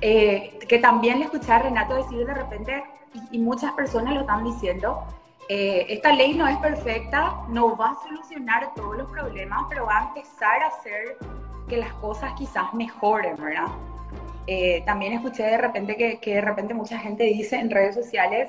eh, 0.00 0.56
que 0.68 0.78
también 0.78 1.18
le 1.18 1.24
escuché 1.24 1.52
a 1.52 1.58
Renato 1.58 1.94
decir 1.94 2.24
de 2.24 2.34
repente, 2.34 2.84
y, 3.12 3.38
y 3.38 3.40
muchas 3.40 3.72
personas 3.72 4.14
lo 4.14 4.20
están 4.20 4.44
diciendo, 4.44 5.04
esta 5.50 6.12
ley 6.12 6.34
no 6.34 6.46
es 6.46 6.58
perfecta, 6.58 7.38
no 7.48 7.74
va 7.74 7.92
a 7.92 7.94
solucionar 8.06 8.74
todos 8.74 8.98
los 8.98 9.10
problemas, 9.10 9.64
pero 9.70 9.86
va 9.86 9.98
a 9.98 10.02
empezar 10.08 10.62
a 10.62 10.66
hacer 10.66 11.16
que 11.66 11.78
las 11.78 11.90
cosas 11.94 12.34
quizás 12.34 12.74
mejoren, 12.74 13.34
¿verdad? 13.36 13.68
Eh, 14.50 14.82
también 14.86 15.12
escuché 15.12 15.42
de 15.42 15.58
repente 15.58 15.94
que, 15.94 16.18
que, 16.20 16.36
de 16.36 16.40
repente 16.40 16.72
mucha 16.72 16.98
gente 16.98 17.22
dice 17.24 17.56
en 17.56 17.68
redes 17.68 17.94
sociales, 17.94 18.48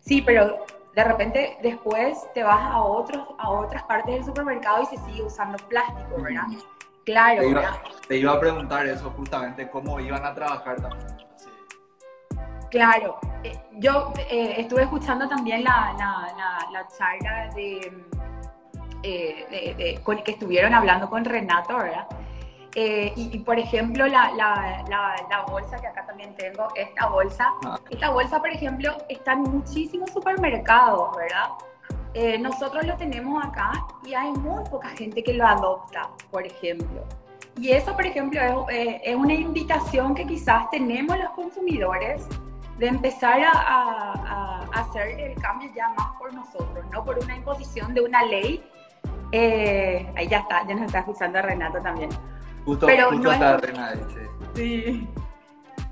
sí, 0.00 0.20
pero 0.20 0.66
de 0.92 1.04
repente 1.04 1.56
después 1.62 2.18
te 2.34 2.42
vas 2.42 2.58
a, 2.60 2.82
otros, 2.82 3.28
a 3.38 3.50
otras 3.50 3.84
partes 3.84 4.16
del 4.16 4.24
supermercado 4.24 4.82
y 4.82 4.86
se 4.86 5.04
sigue 5.04 5.22
usando 5.22 5.56
plástico, 5.68 6.20
¿verdad? 6.20 6.46
Claro. 7.04 7.42
Te 7.42 7.48
iba, 7.48 7.82
te 8.08 8.16
iba 8.16 8.32
a 8.32 8.40
preguntar 8.40 8.86
eso 8.88 9.08
justamente, 9.16 9.70
cómo 9.70 10.00
iban 10.00 10.24
a 10.24 10.34
trabajar 10.34 10.80
también. 10.80 11.16
Claro, 12.68 13.20
eh, 13.44 13.56
yo 13.74 14.12
eh, 14.28 14.54
estuve 14.58 14.82
escuchando 14.82 15.28
también 15.28 15.62
la, 15.62 15.94
la, 15.96 16.58
la, 16.72 16.88
charla 16.88 17.54
de, 17.54 17.92
de, 19.00 20.00
con, 20.02 20.24
que 20.24 20.32
estuvieron 20.32 20.74
hablando 20.74 21.08
con 21.08 21.24
Renato, 21.24 21.76
¿verdad? 21.76 22.08
Eh, 22.78 23.10
y, 23.16 23.38
por 23.38 23.58
ejemplo, 23.58 24.06
la, 24.06 24.32
la, 24.32 24.84
la, 25.30 25.42
bolsa 25.48 25.78
que 25.78 25.86
acá 25.86 26.04
también 26.04 26.34
tengo, 26.34 26.68
esta 26.74 27.06
bolsa, 27.06 27.50
ah. 27.64 27.80
esta 27.88 28.10
bolsa, 28.10 28.38
por 28.38 28.50
ejemplo, 28.50 28.94
está 29.08 29.32
en 29.32 29.44
muchísimos 29.44 30.10
supermercados, 30.10 31.16
¿verdad? 31.16 31.48
Eh, 32.12 32.36
nosotros 32.38 32.84
lo 32.84 32.94
tenemos 32.98 33.42
acá 33.42 33.72
y 34.04 34.12
hay 34.12 34.30
muy 34.30 34.62
poca 34.68 34.90
gente 34.90 35.24
que 35.24 35.32
lo 35.32 35.46
adopta, 35.46 36.10
por 36.30 36.44
ejemplo. 36.44 37.02
Y 37.58 37.70
eso, 37.70 37.94
por 37.94 38.04
ejemplo, 38.04 38.68
es, 38.68 38.76
eh, 38.76 39.00
es 39.04 39.16
una 39.16 39.32
invitación 39.32 40.14
que 40.14 40.26
quizás 40.26 40.68
tenemos 40.68 41.18
los 41.18 41.30
consumidores 41.30 42.28
de 42.76 42.88
empezar 42.88 43.40
a, 43.40 43.52
a, 43.52 44.66
a, 44.70 44.80
hacer 44.80 45.18
el 45.18 45.40
cambio 45.40 45.70
ya 45.74 45.88
más 45.96 46.08
por 46.18 46.34
nosotros, 46.34 46.84
no 46.92 47.02
por 47.02 47.18
una 47.20 47.34
imposición 47.34 47.94
de 47.94 48.02
una 48.02 48.22
ley. 48.22 48.62
ahí 49.32 50.28
ya 50.28 50.40
está, 50.40 50.66
ya 50.66 50.74
nos 50.74 50.84
está 50.84 50.98
escuchando 50.98 51.40
Renato 51.40 51.80
también 51.80 52.10
Justo, 52.66 52.86
pero 52.86 53.12
no 53.12 53.32
es... 53.32 53.60
Renata, 53.62 53.96
sí. 54.54 55.08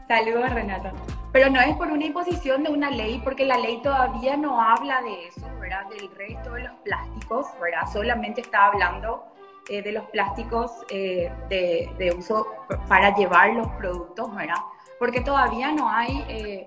Saludos, 0.07 0.51
Renata. 0.53 0.93
Pero 1.33 1.51
no 1.51 1.61
es 1.61 1.75
por 1.77 1.89
una 1.91 2.05
imposición 2.05 2.63
de 2.63 2.71
una 2.71 2.91
ley, 2.91 3.21
porque 3.25 3.45
la 3.45 3.57
ley 3.57 3.81
todavía 3.83 4.37
no 4.37 4.61
habla 4.61 5.01
de 5.03 5.29
eso, 5.29 5.47
¿verdad? 5.59 5.87
Del 5.89 6.11
resto 6.17 6.53
de 6.53 6.65
los 6.65 6.73
plásticos, 6.85 7.47
¿verdad? 7.61 7.91
Solamente 7.93 8.41
está 8.41 8.67
hablando 8.67 9.25
eh, 9.69 9.83
de 9.83 9.93
los 9.93 10.05
plásticos 10.11 10.71
eh, 10.91 11.33
de, 11.49 11.91
de, 11.97 12.13
uso 12.13 12.47
para 12.87 13.15
llevar 13.17 13.55
los 13.55 13.67
productos, 13.79 14.35
¿verdad? 14.35 14.59
Porque 14.99 15.23
todavía 15.23 15.73
no 15.73 15.89
hay 15.89 16.25
eh, 16.29 16.67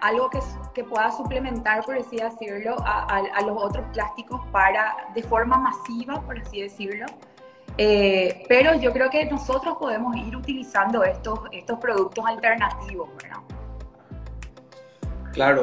algo 0.00 0.28
que, 0.28 0.40
que, 0.74 0.84
pueda 0.84 1.10
suplementar, 1.10 1.84
por 1.84 1.96
así 1.96 2.16
decirlo, 2.16 2.76
a, 2.84 3.06
a, 3.06 3.40
los 3.42 3.56
otros 3.56 3.84
plásticos 3.92 4.40
para, 4.52 5.08
de 5.14 5.22
forma 5.22 5.56
masiva, 5.56 6.20
por 6.20 6.38
así 6.38 6.60
decirlo, 6.60 7.06
eh, 7.78 8.44
pero 8.48 8.74
yo 8.74 8.92
creo 8.92 9.10
que 9.10 9.24
nosotros 9.26 9.76
podemos 9.78 10.16
ir 10.16 10.36
utilizando 10.36 11.04
estos, 11.04 11.40
estos 11.52 11.78
productos 11.78 12.24
alternativos, 12.26 13.08
¿verdad? 13.22 13.40
Claro, 15.32 15.62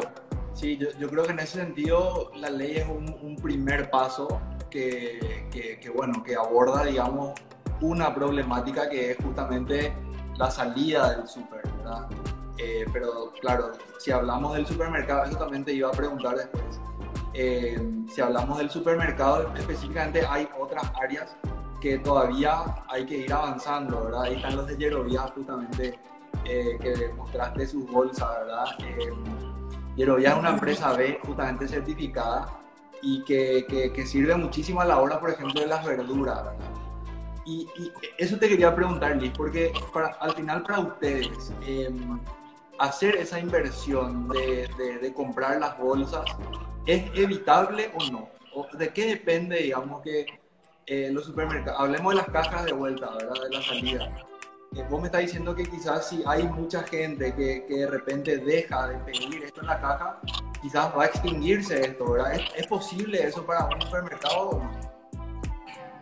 sí, 0.53 0.77
yo, 0.77 0.89
yo 0.99 1.09
creo 1.09 1.23
que 1.23 1.31
en 1.31 1.39
ese 1.39 1.59
sentido 1.59 2.31
la 2.35 2.49
ley 2.49 2.77
es 2.77 2.87
un, 2.87 3.15
un 3.21 3.35
primer 3.37 3.89
paso 3.89 4.39
que, 4.73 5.47
que, 5.51 5.89
bueno, 5.89 6.23
que 6.23 6.35
aborda, 6.35 6.83
digamos, 6.83 7.39
una 7.81 8.13
problemática 8.13 8.89
que 8.89 9.11
es 9.11 9.17
justamente 9.17 9.93
la 10.37 10.49
salida 10.49 11.15
del 11.15 11.27
súper, 11.27 11.61
¿verdad? 11.77 12.07
Eh, 12.57 12.85
pero 12.91 13.31
claro, 13.39 13.73
si 13.99 14.11
hablamos 14.11 14.55
del 14.55 14.65
supermercado, 14.65 15.25
eso 15.25 15.37
también 15.37 15.63
te 15.63 15.73
iba 15.73 15.89
a 15.89 15.91
preguntar 15.91 16.37
después. 16.37 16.79
Eh, 17.35 17.79
si 18.11 18.21
hablamos 18.21 18.57
del 18.57 18.69
supermercado 18.69 19.53
específicamente, 19.55 20.25
hay 20.27 20.47
otras 20.59 20.91
áreas 21.01 21.35
que 21.83 21.97
todavía 21.97 22.63
hay 22.87 23.05
que 23.05 23.17
ir 23.17 23.33
avanzando, 23.33 24.05
¿verdad? 24.05 24.21
Ahí 24.23 24.35
están 24.35 24.55
los 24.55 24.67
de 24.67 24.77
Yerovia 24.77 25.23
justamente 25.35 25.99
eh, 26.45 26.77
que 26.81 27.11
mostraste 27.17 27.67
sus 27.67 27.85
bolsas, 27.91 28.29
¿verdad? 28.39 28.65
Eh, 28.79 29.11
Yerovia 29.97 30.29
es 30.29 30.37
una 30.37 30.51
empresa 30.51 30.93
B 30.93 31.19
justamente 31.25 31.67
certificada 31.67 32.57
y 33.01 33.21
que, 33.25 33.65
que, 33.93 34.05
sirve 34.05 34.33
muchísimo 34.37 34.79
a 34.79 34.85
la 34.85 34.97
hora, 34.97 35.19
por 35.19 35.31
ejemplo, 35.31 35.59
de 35.59 35.67
las 35.67 35.85
verduras, 35.85 36.45
¿verdad? 36.45 36.71
Y, 37.45 37.67
eso 38.17 38.37
te 38.37 38.47
quería 38.47 38.73
preguntar, 38.73 39.17
Liz, 39.17 39.33
porque 39.35 39.73
para, 39.93 40.07
al 40.21 40.33
final 40.35 40.63
para 40.63 40.79
ustedes, 40.79 41.51
em, 41.67 42.17
hacer 42.79 43.17
esa 43.17 43.41
inversión 43.41 44.29
de, 44.29 44.69
de, 44.77 44.99
de, 44.99 45.13
comprar 45.13 45.59
las 45.59 45.77
bolsas, 45.77 46.23
¿es 46.85 47.11
evitable 47.13 47.91
o 47.93 48.09
no? 48.09 48.29
¿De 48.77 48.93
qué 48.93 49.05
depende, 49.07 49.57
digamos, 49.57 50.01
que 50.01 50.42
eh, 50.85 51.09
los 51.11 51.25
supermercados, 51.25 51.79
hablemos 51.79 52.13
de 52.13 52.17
las 52.17 52.29
cajas 52.29 52.65
de 52.65 52.73
vuelta, 52.73 53.09
¿verdad? 53.11 53.43
De 53.43 53.55
la 53.55 53.61
salida. 53.61 54.09
Eh, 54.75 54.83
vos 54.89 54.99
me 54.99 55.05
estás 55.05 55.21
diciendo 55.21 55.55
que 55.55 55.63
quizás 55.63 56.09
si 56.09 56.23
hay 56.25 56.43
mucha 56.43 56.81
gente 56.83 57.33
que, 57.35 57.65
que, 57.67 57.75
de 57.75 57.87
repente 57.87 58.37
deja 58.39 58.87
de 58.87 58.97
pedir 58.99 59.43
esto 59.43 59.61
en 59.61 59.67
la 59.67 59.79
caja, 59.79 60.19
quizás 60.61 60.97
va 60.97 61.03
a 61.03 61.05
extinguirse 61.05 61.79
esto, 61.79 62.11
¿verdad? 62.11 62.33
¿Es, 62.55 62.65
posible 62.67 63.23
eso 63.23 63.45
para 63.45 63.65
un 63.65 63.79
supermercado 63.81 64.49
o 64.49 64.63
no? 64.63 64.71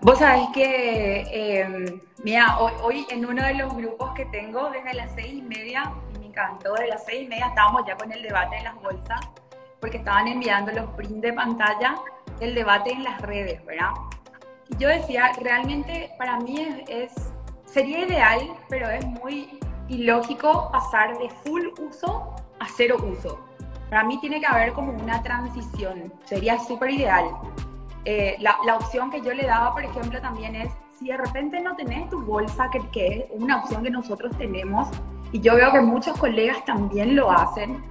Vos 0.02 0.18
sabés 0.20 0.48
que, 0.54 1.22
eh, 1.32 2.02
mira, 2.24 2.58
hoy, 2.60 2.72
hoy, 2.82 3.08
en 3.10 3.26
uno 3.26 3.44
de 3.44 3.56
los 3.56 3.76
grupos 3.76 4.14
que 4.16 4.26
tengo, 4.28 4.70
desde 4.72 4.94
las 4.94 5.14
seis 5.16 5.34
y 5.34 5.42
media, 5.42 5.92
y 6.16 6.20
me 6.20 6.28
encantó, 6.28 6.74
desde 6.74 6.88
las 6.88 7.06
seis 7.06 7.26
y 7.26 7.28
media 7.28 7.48
estábamos 7.48 7.84
ya 7.86 7.98
con 7.98 8.12
el 8.12 8.24
debate 8.24 8.56
en 8.56 8.64
las 8.64 8.76
bolsas, 8.82 9.20
porque 9.82 9.98
estaban 9.98 10.28
enviando 10.28 10.72
los 10.72 10.90
prints 10.92 11.22
de 11.22 11.34
pantalla 11.34 11.96
del 12.40 12.56
debate 12.56 12.92
en 12.94 13.04
las 13.04 13.22
redes, 13.22 13.64
¿verdad? 13.66 13.92
Yo 14.78 14.88
decía, 14.88 15.32
realmente 15.42 16.12
para 16.18 16.40
mí 16.40 16.84
es, 16.88 17.12
sería 17.66 18.06
ideal, 18.06 18.40
pero 18.70 18.90
es 18.90 19.06
muy 19.06 19.60
ilógico 19.88 20.70
pasar 20.72 21.18
de 21.18 21.30
full 21.30 21.68
uso 21.80 22.36
a 22.60 22.68
cero 22.76 22.98
uso. 23.04 23.40
Para 23.90 24.04
mí 24.04 24.20
tiene 24.22 24.40
que 24.40 24.48
haber 24.48 24.72
como 24.74 24.94
una 24.94 25.22
transición, 25.22 26.14
sería 26.24 26.58
súper 26.60 26.92
ideal. 26.92 27.26
Eh, 28.06 28.38
la, 28.40 28.56
opción 28.76 29.12
que 29.12 29.22
yo 29.22 29.34
le 29.34 29.46
daba, 29.46 29.74
por 29.74 29.84
ejemplo, 29.84 30.20
también 30.22 30.56
es, 30.56 30.72
si 30.98 31.08
de 31.08 31.18
repente 31.18 31.60
no 31.60 31.76
tenés 31.76 32.10
tu 32.10 32.22
bolsa, 32.24 32.70
que, 32.72 32.80
que 32.90 33.08
es 33.08 33.26
una 33.32 33.58
opción 33.58 33.84
que 33.84 33.90
nosotros 33.90 34.36
tenemos, 34.38 34.88
y 35.32 35.40
yo 35.40 35.56
veo 35.56 35.72
que 35.72 35.82
muchos 35.82 36.18
colegas 36.18 36.64
también 36.66 37.16
lo 37.16 37.32
hacen, 37.32 37.84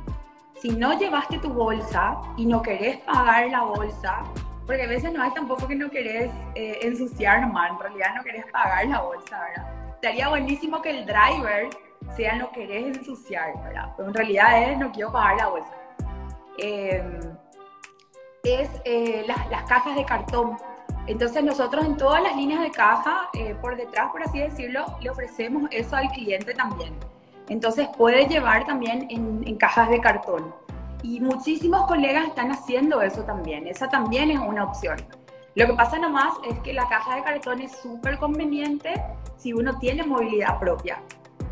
si 0.60 0.70
no 0.70 0.98
llevaste 0.98 1.38
tu 1.38 1.52
bolsa 1.52 2.20
y 2.36 2.44
no 2.44 2.60
querés 2.60 2.98
pagar 2.98 3.50
la 3.50 3.62
bolsa, 3.62 4.22
porque 4.70 4.84
a 4.84 4.86
veces 4.86 5.12
no 5.12 5.24
es 5.24 5.34
tampoco 5.34 5.66
que 5.66 5.74
no 5.74 5.90
querés 5.90 6.30
eh, 6.54 6.78
ensuciar 6.82 7.40
nomás, 7.40 7.72
en 7.72 7.78
realidad 7.80 8.14
no 8.14 8.22
querés 8.22 8.46
pagar 8.52 8.86
la 8.86 9.00
bolsa, 9.00 9.40
¿verdad? 9.40 9.94
Estaría 9.96 10.28
buenísimo 10.28 10.80
que 10.80 10.90
el 10.90 11.06
driver 11.06 11.70
sea 12.14 12.36
no 12.36 12.52
querés 12.52 12.96
ensuciar, 12.96 13.60
¿verdad? 13.64 13.92
Pero 13.96 14.10
en 14.10 14.14
realidad 14.14 14.70
es 14.70 14.78
no 14.78 14.92
quiero 14.92 15.10
pagar 15.10 15.38
la 15.38 15.48
bolsa. 15.48 15.74
Em, 16.58 17.18
es 18.44 18.70
eh, 18.84 19.24
las, 19.26 19.50
las, 19.50 19.64
cajas 19.64 19.96
de 19.96 20.04
cartón. 20.04 20.56
Entonces 21.08 21.42
nosotros 21.42 21.84
en 21.84 21.96
todas 21.96 22.22
las 22.22 22.36
líneas 22.36 22.60
de 22.60 22.70
caja, 22.70 23.28
eh, 23.32 23.56
por 23.60 23.76
detrás, 23.76 24.12
por 24.12 24.22
así 24.22 24.38
decirlo, 24.38 24.86
le 25.00 25.10
ofrecemos 25.10 25.64
eso 25.72 25.96
al 25.96 26.12
cliente 26.12 26.54
también. 26.54 26.94
Entonces 27.48 27.88
puede 27.98 28.26
llevar 28.26 28.64
también 28.66 29.08
en, 29.10 29.42
en 29.44 29.56
cajas 29.56 29.90
de 29.90 30.00
cartón. 30.00 30.54
Y 31.02 31.20
muchísimos 31.20 31.86
colegas 31.86 32.26
están 32.28 32.50
haciendo 32.50 33.00
eso 33.00 33.22
también. 33.22 33.66
Esa 33.66 33.88
también 33.88 34.30
es 34.30 34.38
una 34.38 34.64
opción. 34.64 34.98
Lo 35.54 35.66
que 35.66 35.72
pasa 35.74 35.98
nomás 35.98 36.34
es 36.48 36.58
que 36.60 36.72
la 36.72 36.88
caja 36.88 37.16
de 37.16 37.22
cartón 37.22 37.60
es 37.60 37.72
súper 37.72 38.18
conveniente 38.18 39.02
si 39.36 39.52
uno 39.52 39.78
tiene 39.78 40.04
movilidad 40.04 40.60
propia, 40.60 41.02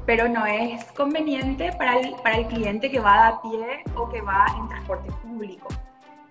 pero 0.06 0.28
no 0.28 0.46
es 0.46 0.84
conveniente 0.92 1.72
para 1.72 1.98
el, 1.98 2.14
para 2.22 2.38
el 2.38 2.46
cliente 2.46 2.90
que 2.90 3.00
va 3.00 3.26
a 3.26 3.42
pie 3.42 3.82
o 3.96 4.08
que 4.08 4.20
va 4.20 4.46
en 4.56 4.68
transporte 4.68 5.10
público. 5.22 5.68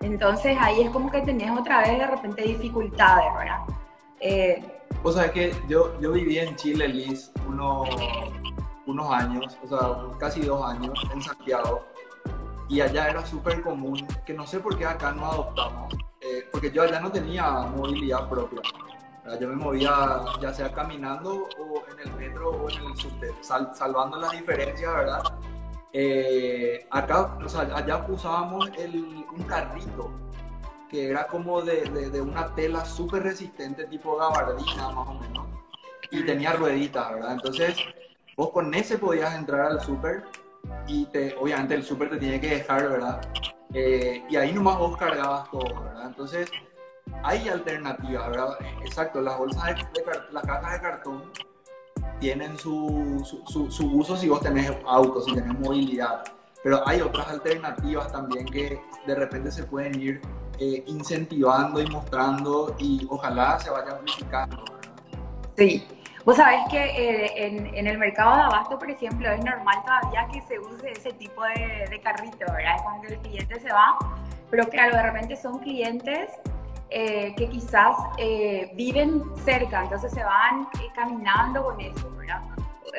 Entonces 0.00 0.56
ahí 0.60 0.80
es 0.80 0.90
como 0.90 1.10
que 1.10 1.20
tenés 1.20 1.50
otra 1.50 1.80
vez 1.80 1.98
de 1.98 2.06
repente 2.06 2.42
dificultades, 2.42 3.26
¿verdad? 3.36 3.60
Eh, 4.20 4.62
o 5.02 5.12
sea, 5.12 5.30
que 5.30 5.54
yo, 5.68 6.00
yo 6.00 6.12
viví 6.12 6.38
en 6.38 6.56
Chile, 6.56 6.88
Liz, 6.88 7.30
unos, 7.46 7.88
unos 8.86 9.12
años, 9.12 9.58
o 9.62 9.68
sea, 9.68 10.18
casi 10.18 10.40
dos 10.40 10.64
años 10.64 10.98
en 11.12 11.22
Santiago 11.22 11.84
y 12.68 12.80
allá 12.80 13.08
era 13.08 13.24
súper 13.24 13.62
común, 13.62 14.06
que 14.26 14.34
no 14.34 14.46
sé 14.46 14.60
por 14.60 14.76
qué 14.76 14.84
acá 14.84 15.12
no 15.12 15.26
adoptamos, 15.26 15.94
eh, 16.20 16.48
porque 16.52 16.70
yo 16.70 16.82
allá 16.82 17.00
no 17.00 17.10
tenía 17.10 17.50
movilidad 17.50 18.28
propia. 18.28 18.60
Yo 19.38 19.48
me 19.48 19.56
movía 19.56 20.24
ya 20.40 20.54
sea 20.54 20.72
caminando 20.72 21.48
o 21.58 21.82
en 21.92 22.08
el 22.08 22.14
metro 22.16 22.50
o 22.50 22.70
en 22.70 22.82
el 22.86 22.96
subte, 22.96 23.34
salvando 23.42 24.18
las 24.18 24.32
diferencias, 24.32 24.94
¿verdad? 24.94 25.22
Eh, 25.92 26.86
acá, 26.90 27.36
o 27.44 27.48
sea, 27.48 27.62
allá 27.74 28.06
usábamos 28.08 28.70
el, 28.78 29.26
un 29.30 29.42
carrito 29.46 30.10
que 30.88 31.10
era 31.10 31.26
como 31.26 31.60
de, 31.60 31.82
de, 31.90 32.08
de 32.08 32.20
una 32.22 32.54
tela 32.54 32.86
súper 32.86 33.22
resistente, 33.22 33.84
tipo 33.84 34.16
gabardina 34.16 34.90
más 34.92 35.08
o 35.08 35.14
menos, 35.14 35.46
y 36.10 36.24
tenía 36.24 36.54
rueditas, 36.54 37.12
¿verdad? 37.12 37.32
Entonces, 37.32 37.76
vos 38.34 38.50
con 38.50 38.72
ese 38.72 38.96
podías 38.96 39.34
entrar 39.34 39.72
al 39.72 39.80
súper 39.82 40.24
y 40.86 41.06
te, 41.06 41.34
obviamente 41.36 41.74
el 41.74 41.84
súper 41.84 42.10
te 42.10 42.16
tiene 42.16 42.40
que 42.40 42.48
dejar, 42.48 42.88
¿verdad? 42.88 43.20
Eh, 43.74 44.24
y 44.28 44.36
ahí 44.36 44.52
nomás 44.52 44.78
vos 44.78 44.96
cargabas 44.96 45.50
todo, 45.50 45.82
¿verdad? 45.82 46.06
Entonces, 46.06 46.50
hay 47.22 47.48
alternativas, 47.48 48.30
¿verdad? 48.30 48.58
Exacto, 48.84 49.20
las 49.20 49.38
bolsas 49.38 49.64
de, 49.64 50.02
las 50.30 50.42
cajas 50.44 50.72
de 50.72 50.80
cartón 50.80 51.24
tienen 52.20 52.58
su, 52.58 53.22
su, 53.46 53.70
su, 53.70 53.86
uso 53.92 54.16
si 54.16 54.28
vos 54.28 54.40
tenés 54.40 54.72
auto, 54.86 55.20
si 55.20 55.34
tenés 55.34 55.58
movilidad, 55.58 56.24
pero 56.62 56.86
hay 56.86 57.00
otras 57.00 57.28
alternativas 57.28 58.10
también 58.10 58.46
que 58.46 58.80
de 59.06 59.14
repente 59.14 59.52
se 59.52 59.64
pueden 59.64 60.00
ir 60.00 60.20
eh, 60.58 60.82
incentivando 60.86 61.80
y 61.80 61.86
mostrando 61.86 62.74
y 62.78 63.06
ojalá 63.08 63.58
se 63.60 63.70
vayan 63.70 63.96
amplificando. 63.96 64.56
¿verdad? 64.56 64.92
Sí, 65.56 65.86
Vos 66.28 66.36
sabés 66.36 66.60
que 66.68 66.76
eh, 66.76 67.46
en, 67.46 67.74
en, 67.74 67.86
el 67.86 67.96
mercado 67.96 68.36
de 68.36 68.42
abasto, 68.42 68.78
por 68.78 68.90
ejemplo, 68.90 69.30
es 69.30 69.42
normal 69.42 69.76
todavía 69.82 70.28
que 70.30 70.42
se 70.42 70.58
use 70.58 70.90
ese 70.90 71.10
tipo 71.14 71.42
de, 71.42 71.86
de 71.88 72.00
carrito, 72.02 72.44
¿verdad? 72.52 72.76
Es 72.76 72.82
como 72.82 73.00
que 73.00 73.14
el 73.14 73.18
cliente 73.20 73.58
se 73.58 73.72
va, 73.72 73.96
pero 74.50 74.68
claro, 74.68 74.94
de 74.94 75.04
repente 75.04 75.36
son 75.36 75.58
clientes 75.60 76.28
eh, 76.90 77.34
que 77.34 77.48
quizás 77.48 77.96
eh, 78.18 78.70
viven 78.74 79.22
cerca, 79.42 79.84
entonces 79.84 80.12
se 80.12 80.22
van 80.22 80.68
eh, 80.82 80.88
caminando 80.94 81.64
con 81.64 81.80
eso, 81.80 82.14
¿verdad? 82.18 82.42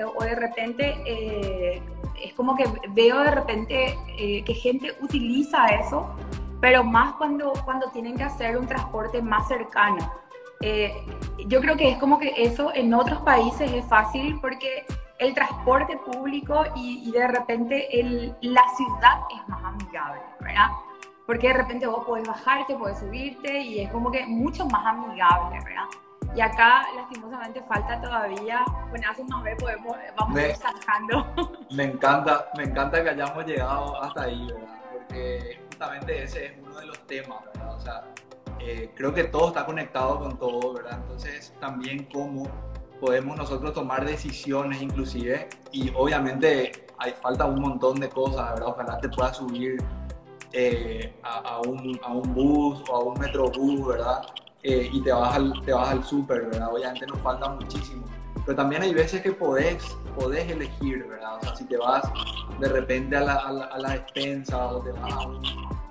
O, 0.08 0.17
o 0.17 0.23
de 0.23 0.34
repente 0.34 0.95
eh, 1.06 1.84
es 2.23 2.34
como 2.34 2.56
que 2.56 2.65
veo 2.95 3.19
de 3.19 3.30
repente 3.30 3.95
eh, 4.17 4.43
que 4.43 4.56
gente 4.56 4.95
utiliza 5.01 5.67
eso, 5.67 6.15
pero 6.62 6.84
más 6.84 7.13
cuando, 7.13 7.54
cuando 7.63 7.91
tienen 7.91 8.17
que 8.17 8.23
hacer 8.23 8.58
un 8.58 8.65
transporte 8.65 9.21
más 9.21 9.47
cercano. 9.47 10.29
Eh, 10.62 10.93
yo 11.48 11.62
creo 11.62 11.78
que 11.78 11.89
es 11.89 11.98
como 12.00 12.19
que 12.19 12.34
eso 12.38 12.74
en 12.74 12.93
otros 12.93 13.22
países 13.22 13.72
es 13.72 13.86
fácil 13.86 14.38
porque 14.41 14.86
el 15.19 15.34
transporte 15.34 15.98
público 15.98 16.63
y, 16.76 17.08
y 17.08 17.12
de 17.12 17.28
repente 17.28 18.00
el, 18.00 18.36
la 18.41 18.63
ciudad 18.76 19.22
es 19.36 19.48
más 19.48 19.63
amigable, 19.63 20.22
¿verdad? 20.41 20.67
Porque 21.26 21.48
de 21.50 21.54
repente 21.54 21.88
vos 21.88 22.04
podés 22.06 22.28
bajarte, 22.28 22.76
podés 22.76 23.00
subirte 23.00 23.60
y 23.62 23.80
es 23.82 23.91
como 23.91 24.12
que 24.12 24.26
mucho 24.26 24.65
más 24.65 24.86
amigable, 24.86 25.60
¿verdad? 25.63 25.86
Y 26.36 26.41
acá, 26.41 26.84
lastimosamente, 26.95 27.62
falta 27.63 28.00
todavía, 28.02 28.63
bueno, 28.89 29.08
hace 29.10 29.22
una 29.24 29.41
vez 29.41 29.56
podemos, 29.60 29.95
vamos 30.17 30.36
Me- 30.36 30.56
sacando. 30.56 31.26
Me 31.72 31.84
encanta, 31.86 32.50
me 32.56 32.63
encanta 32.63 33.02
que 33.04 33.10
hayamos 33.10 33.45
llegado 33.45 34.02
hasta 34.04 34.24
ahí, 34.24 34.45
¿verdad? 34.48 34.80
Porque 34.91 35.60
justamente 35.69 36.24
ese 36.24 36.45
es 36.48 36.54
uno 36.63 36.80
de 36.80 36.86
los 36.86 37.00
temas, 37.08 37.39
¿verdad? 37.45 37.76
O 37.76 37.80
sea, 37.80 38.04
eh, 38.60 38.91
creo 38.95 39.13
que 39.13 39.26
todo 39.26 39.50
está 39.50 39.65
conectado 39.65 40.19
con 40.19 40.38
todo, 40.38 40.74
¿verdad? 40.74 41.00
Entonces, 41.02 41.54
también 41.60 42.08
cómo 42.12 42.48
podemos 43.00 43.38
nosotros 43.38 43.74
tomar 43.74 44.06
decisiones 44.06 44.82
inclusive 44.82 45.48
y 45.72 45.91
obviamente 45.95 46.88
hay 46.98 47.13
falta 47.13 47.45
un 47.45 47.62
montón 47.62 48.00
de 48.00 48.10
cosas, 48.10 48.54
¿verdad? 48.54 48.67
Ojalá 48.67 48.98
te 49.00 49.10
puedas 49.10 49.38
subir 49.38 49.82
eh, 50.52 51.13
a, 51.24 51.38
a 51.38 51.62
un, 51.62 52.00
a 52.04 52.12
un 52.12 52.34
bus 52.34 52.84
o 52.89 52.95
a 52.95 53.04
un 53.04 53.19
metrobús, 53.19 53.88
¿verdad? 53.88 54.22
Eh, 54.63 54.89
y 54.91 55.02
te 55.02 55.12
vas 55.12 55.36
al, 55.36 55.54
te 55.63 55.72
vas 55.72 55.89
al 55.89 56.04
súper, 56.04 56.48
¿verdad? 56.48 56.74
Obviamente 56.74 57.08
nos 57.08 57.19
falta 57.19 57.50
muchísimo. 57.50 58.04
Pero 58.45 58.58
también 58.58 58.82
hay 58.82 58.93
veces 58.93 59.22
que 59.22 59.32
podés, 59.32 59.84
podés 60.15 60.50
elegir, 60.52 61.06
¿verdad? 61.08 61.38
O 61.38 61.41
sea, 61.41 61.56
si 61.56 61.63
te 61.65 61.78
vas 61.78 62.04
de 62.60 62.67
repente 62.67 63.15
a 63.15 63.22
la, 63.22 63.36
a 63.36 63.52
la, 63.54 63.78
la 63.78 63.89
despensa 63.91 64.67
o 64.67 64.82
te 64.82 64.91
vas 64.91 65.13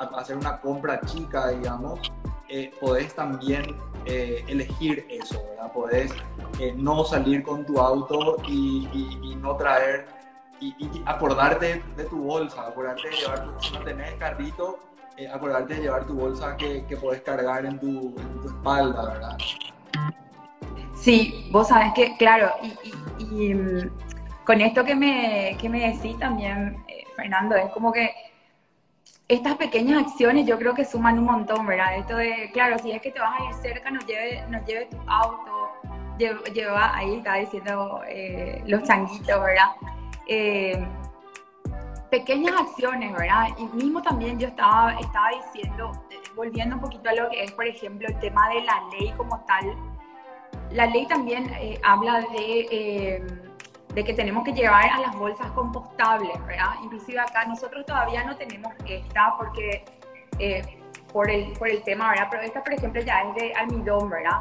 a 0.00 0.20
hacer 0.20 0.36
una 0.36 0.60
compra 0.60 1.00
chica, 1.02 1.48
digamos, 1.48 2.00
eh, 2.48 2.72
podés 2.80 3.14
también 3.14 3.76
eh, 4.06 4.44
elegir 4.48 5.06
eso, 5.10 5.42
¿verdad? 5.50 5.72
Podés 5.72 6.12
eh, 6.60 6.72
no 6.76 7.04
salir 7.04 7.42
con 7.42 7.64
tu 7.66 7.78
auto 7.78 8.36
y, 8.46 8.88
y- 8.92 9.18
y 9.32 9.34
no 9.36 9.56
traer, 9.56 10.06
y, 10.60 10.68
y 10.78 11.02
acordarte 11.06 11.82
de 11.96 12.04
tu 12.04 12.22
bolsa, 12.22 12.66
acordarte 12.66 13.08
de 13.08 13.16
llevar, 13.16 13.46
si 13.60 13.72
no 13.74 13.80
tenés 13.80 14.14
carrito, 14.14 14.78
eh, 15.16 15.28
acordarte 15.28 15.74
de 15.74 15.82
llevar 15.82 16.06
tu 16.06 16.14
bolsa 16.14 16.56
que, 16.56 16.84
que 16.86 16.96
podés 16.96 17.20
cargar 17.22 17.64
en 17.66 17.78
tu, 17.78 18.14
en 18.18 18.40
tu 18.40 18.48
espalda, 18.48 19.04
¿verdad? 19.12 19.38
Sí, 20.94 21.48
vos 21.52 21.68
sabés 21.68 21.92
que, 21.94 22.16
claro, 22.16 22.50
y, 23.20 23.54
mm, 23.54 23.90
con 24.44 24.60
esto 24.60 24.84
que 24.84 24.94
me, 24.96 25.56
que 25.60 25.68
me 25.68 25.92
decís 25.92 26.18
también, 26.18 26.82
eh, 26.88 27.04
Fernando, 27.14 27.54
es 27.56 27.70
como 27.70 27.92
que 27.92 28.10
estas 29.28 29.56
pequeñas 29.56 30.06
acciones 30.06 30.46
yo 30.46 30.58
creo 30.58 30.74
que 30.74 30.84
suman 30.86 31.18
un 31.18 31.26
montón, 31.26 31.66
¿verdad? 31.66 31.96
Esto 31.98 32.16
de, 32.16 32.50
claro, 32.52 32.78
si 32.78 32.92
es 32.92 33.02
que 33.02 33.10
te 33.10 33.20
vas 33.20 33.38
a 33.38 33.44
ir 33.44 33.52
cerca, 33.54 33.90
no 33.90 34.00
lleve, 34.00 34.42
no 34.48 34.64
lleve 34.64 34.86
tu 34.86 34.96
auto, 35.06 35.72
lleva, 36.18 36.40
lleva- 36.44 36.96
ahí 36.96 37.16
está 37.16 37.34
diciendo 37.34 38.00
eh, 38.08 38.62
los 38.66 38.82
changuitos, 38.84 39.26
¿verdad? 39.44 39.68
Eh, 40.26 40.82
pequeñas 42.10 42.54
acciones, 42.58 43.12
¿verdad? 43.12 43.48
Y 43.58 43.64
mismo 43.76 44.00
también 44.00 44.38
yo 44.38 44.48
estaba, 44.48 44.94
estaba 44.98 45.28
diciendo, 45.52 45.92
volviendo 46.34 46.76
un 46.76 46.80
poquito 46.80 47.10
a 47.10 47.12
lo 47.12 47.28
que 47.28 47.44
es, 47.44 47.52
por 47.52 47.66
ejemplo, 47.66 48.08
el 48.08 48.18
tema 48.20 48.48
de 48.48 48.62
la 48.62 48.82
ley 48.92 49.12
como 49.14 49.38
tal, 49.40 49.76
la 50.70 50.86
ley 50.86 51.06
también 51.06 51.50
eh, 51.60 51.78
habla 51.84 52.20
de, 52.32 52.66
eh, 52.70 53.26
de 53.94 54.04
que 54.04 54.12
tenemos 54.12 54.44
que 54.44 54.52
llevar 54.52 54.88
a 54.90 55.00
las 55.00 55.16
bolsas 55.16 55.50
compostables, 55.52 56.44
¿verdad? 56.46 56.74
Inclusive 56.82 57.20
acá 57.20 57.44
nosotros 57.46 57.86
todavía 57.86 58.24
no 58.24 58.36
tenemos 58.36 58.72
esta 58.86 59.34
porque 59.36 59.84
eh, 60.38 60.62
por, 61.12 61.30
el, 61.30 61.52
por 61.54 61.68
el 61.68 61.82
tema, 61.82 62.10
¿verdad? 62.10 62.28
Pero 62.30 62.42
esta, 62.42 62.62
por 62.62 62.72
ejemplo, 62.72 63.00
ya 63.02 63.20
es 63.22 63.34
de 63.34 63.54
almidón, 63.54 64.10
¿verdad? 64.10 64.40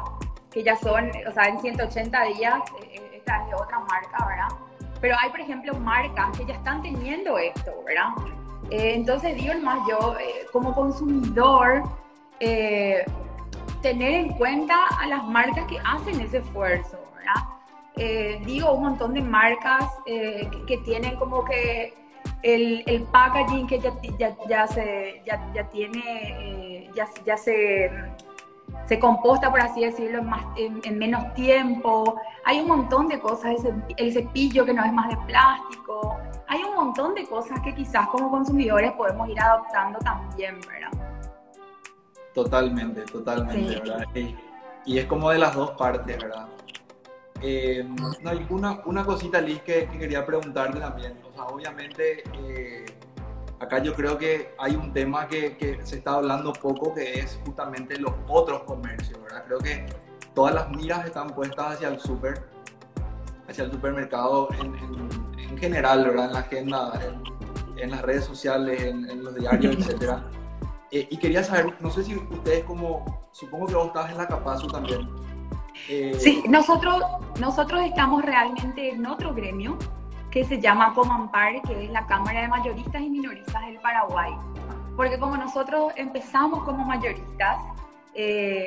Que 0.50 0.62
ya 0.62 0.76
son, 0.76 1.10
o 1.26 1.32
sea, 1.32 1.44
en 1.44 1.60
180 1.60 2.22
días, 2.24 2.60
eh, 2.82 2.90
eh, 2.94 3.10
esta 3.16 3.42
es 3.42 3.48
de 3.48 3.54
otra 3.54 3.78
marca, 3.80 4.26
¿verdad? 4.26 4.48
Pero 5.00 5.16
hay, 5.20 5.30
por 5.30 5.40
ejemplo, 5.40 5.74
marcas 5.74 6.36
que 6.36 6.44
ya 6.44 6.54
están 6.54 6.82
teniendo 6.82 7.38
esto, 7.38 7.72
¿verdad? 7.86 8.10
Eh, 8.70 8.94
entonces, 8.94 9.34
digo 9.36 9.54
más 9.62 9.78
yo, 9.88 10.16
eh, 10.18 10.46
como 10.52 10.74
consumidor, 10.74 11.84
eh, 12.40 13.04
tener 13.82 14.12
en 14.12 14.28
cuenta 14.34 14.86
a 15.00 15.06
las 15.06 15.24
marcas 15.24 15.66
que 15.66 15.78
hacen 15.84 16.20
ese 16.20 16.38
esfuerzo, 16.38 16.98
¿verdad? 17.16 17.42
Eh, 17.98 18.40
digo, 18.46 18.72
un 18.72 18.82
montón 18.84 19.14
de 19.14 19.22
marcas 19.22 19.84
eh, 20.06 20.48
que, 20.50 20.64
que 20.66 20.78
tienen 20.78 21.16
como 21.16 21.44
que 21.44 21.94
el, 22.42 22.84
el 22.86 23.02
packaging 23.04 23.66
que 23.66 23.80
ya, 23.80 23.92
ya, 24.18 24.36
ya 24.48 24.66
se, 24.66 25.22
ya, 25.26 25.52
ya 25.54 25.68
tiene, 25.70 26.02
eh, 26.06 26.90
ya, 26.94 27.08
ya 27.26 27.36
se, 27.36 27.90
se 28.86 28.98
composta, 28.98 29.50
por 29.50 29.60
así 29.60 29.84
decirlo, 29.84 30.18
en, 30.18 30.26
más, 30.26 30.44
en, 30.56 30.98
menos 30.98 31.34
tiempo. 31.34 32.20
Hay 32.44 32.60
un 32.60 32.68
montón 32.68 33.08
de 33.08 33.18
cosas, 33.18 33.56
el 33.96 34.12
cepillo 34.12 34.64
que 34.64 34.72
no 34.72 34.84
es 34.84 34.92
más 34.92 35.08
de 35.08 35.16
plástico. 35.26 36.16
Hay 36.46 36.62
un 36.62 36.74
montón 36.74 37.14
de 37.14 37.26
cosas 37.26 37.60
que 37.60 37.74
quizás 37.74 38.06
como 38.08 38.30
consumidores 38.30 38.92
podemos 38.92 39.28
ir 39.28 39.40
adoptando 39.40 39.98
también, 39.98 40.58
¿verdad? 40.60 40.90
Totalmente, 42.34 43.02
totalmente, 43.02 43.80
¿verdad? 43.80 44.04
Y, 44.14 44.98
es 44.98 45.04
como 45.04 45.28
de 45.30 45.38
las 45.38 45.54
dos 45.54 45.72
partes, 45.72 46.16
¿verdad? 46.16 46.48
Eh, 47.40 47.86
no, 47.86 48.12
una, 48.50 48.80
una 48.84 49.04
cosita, 49.04 49.40
Liz, 49.40 49.62
que, 49.62 49.88
quería 49.88 50.26
preguntarte 50.26 50.80
también. 50.80 51.18
O 51.28 51.32
sea, 51.32 51.44
obviamente, 51.44 52.24
eh, 52.34 52.84
acá 53.60 53.82
yo 53.82 53.94
creo 53.94 54.18
que 54.18 54.54
hay 54.58 54.74
un 54.74 54.92
tema 54.92 55.28
que, 55.28 55.56
que, 55.56 55.78
se 55.84 55.98
está 55.98 56.14
hablando 56.14 56.52
poco, 56.52 56.94
que 56.94 57.20
es 57.20 57.38
justamente 57.44 57.98
los 57.98 58.12
otros 58.26 58.62
comercios, 58.64 59.20
¿verdad? 59.22 59.44
Creo 59.46 59.58
que 59.58 59.86
todas 60.34 60.54
las 60.54 60.70
miras 60.70 61.06
están 61.06 61.30
puestas 61.30 61.74
hacia 61.74 61.88
el 61.88 62.00
súper, 62.00 62.42
hacia 63.48 63.64
el 63.64 63.72
supermercado 63.72 64.48
en, 64.60 64.74
en, 65.38 65.58
general, 65.58 66.04
¿verdad? 66.04 66.26
En 66.26 66.32
la 66.32 66.38
agenda, 66.40 67.00
en, 67.04 67.82
en 67.82 67.90
las 67.90 68.02
redes 68.02 68.24
sociales, 68.24 68.82
en, 68.82 69.24
los 69.24 69.34
diarios, 69.34 69.76
etcétera. 69.78 70.24
Eh, 70.90 71.06
y 71.10 71.16
quería 71.18 71.44
saber, 71.44 71.74
no 71.80 71.90
sé 71.90 72.02
si 72.02 72.16
ustedes 72.16 72.64
como, 72.64 73.28
supongo 73.32 73.66
que 73.66 73.74
vos 73.74 73.86
estabas 73.88 74.10
en 74.10 74.18
la 74.18 74.26
Capazu 74.26 74.66
también. 74.68 75.08
Eh, 75.88 76.14
sí, 76.18 76.44
nosotros, 76.48 77.02
nosotros 77.40 77.82
estamos 77.82 78.24
realmente 78.24 78.90
en 78.90 79.06
otro 79.06 79.34
gremio 79.34 79.78
que 80.30 80.44
se 80.44 80.60
llama 80.60 80.92
Comampar, 80.94 81.62
que 81.62 81.84
es 81.84 81.90
la 81.90 82.06
Cámara 82.06 82.42
de 82.42 82.48
Mayoristas 82.48 83.00
y 83.00 83.10
Minoristas 83.10 83.66
del 83.66 83.78
Paraguay. 83.80 84.32
Porque 84.96 85.18
como 85.18 85.36
nosotros 85.36 85.92
empezamos 85.96 86.64
como 86.64 86.84
mayoristas, 86.84 87.58
eh, 88.14 88.66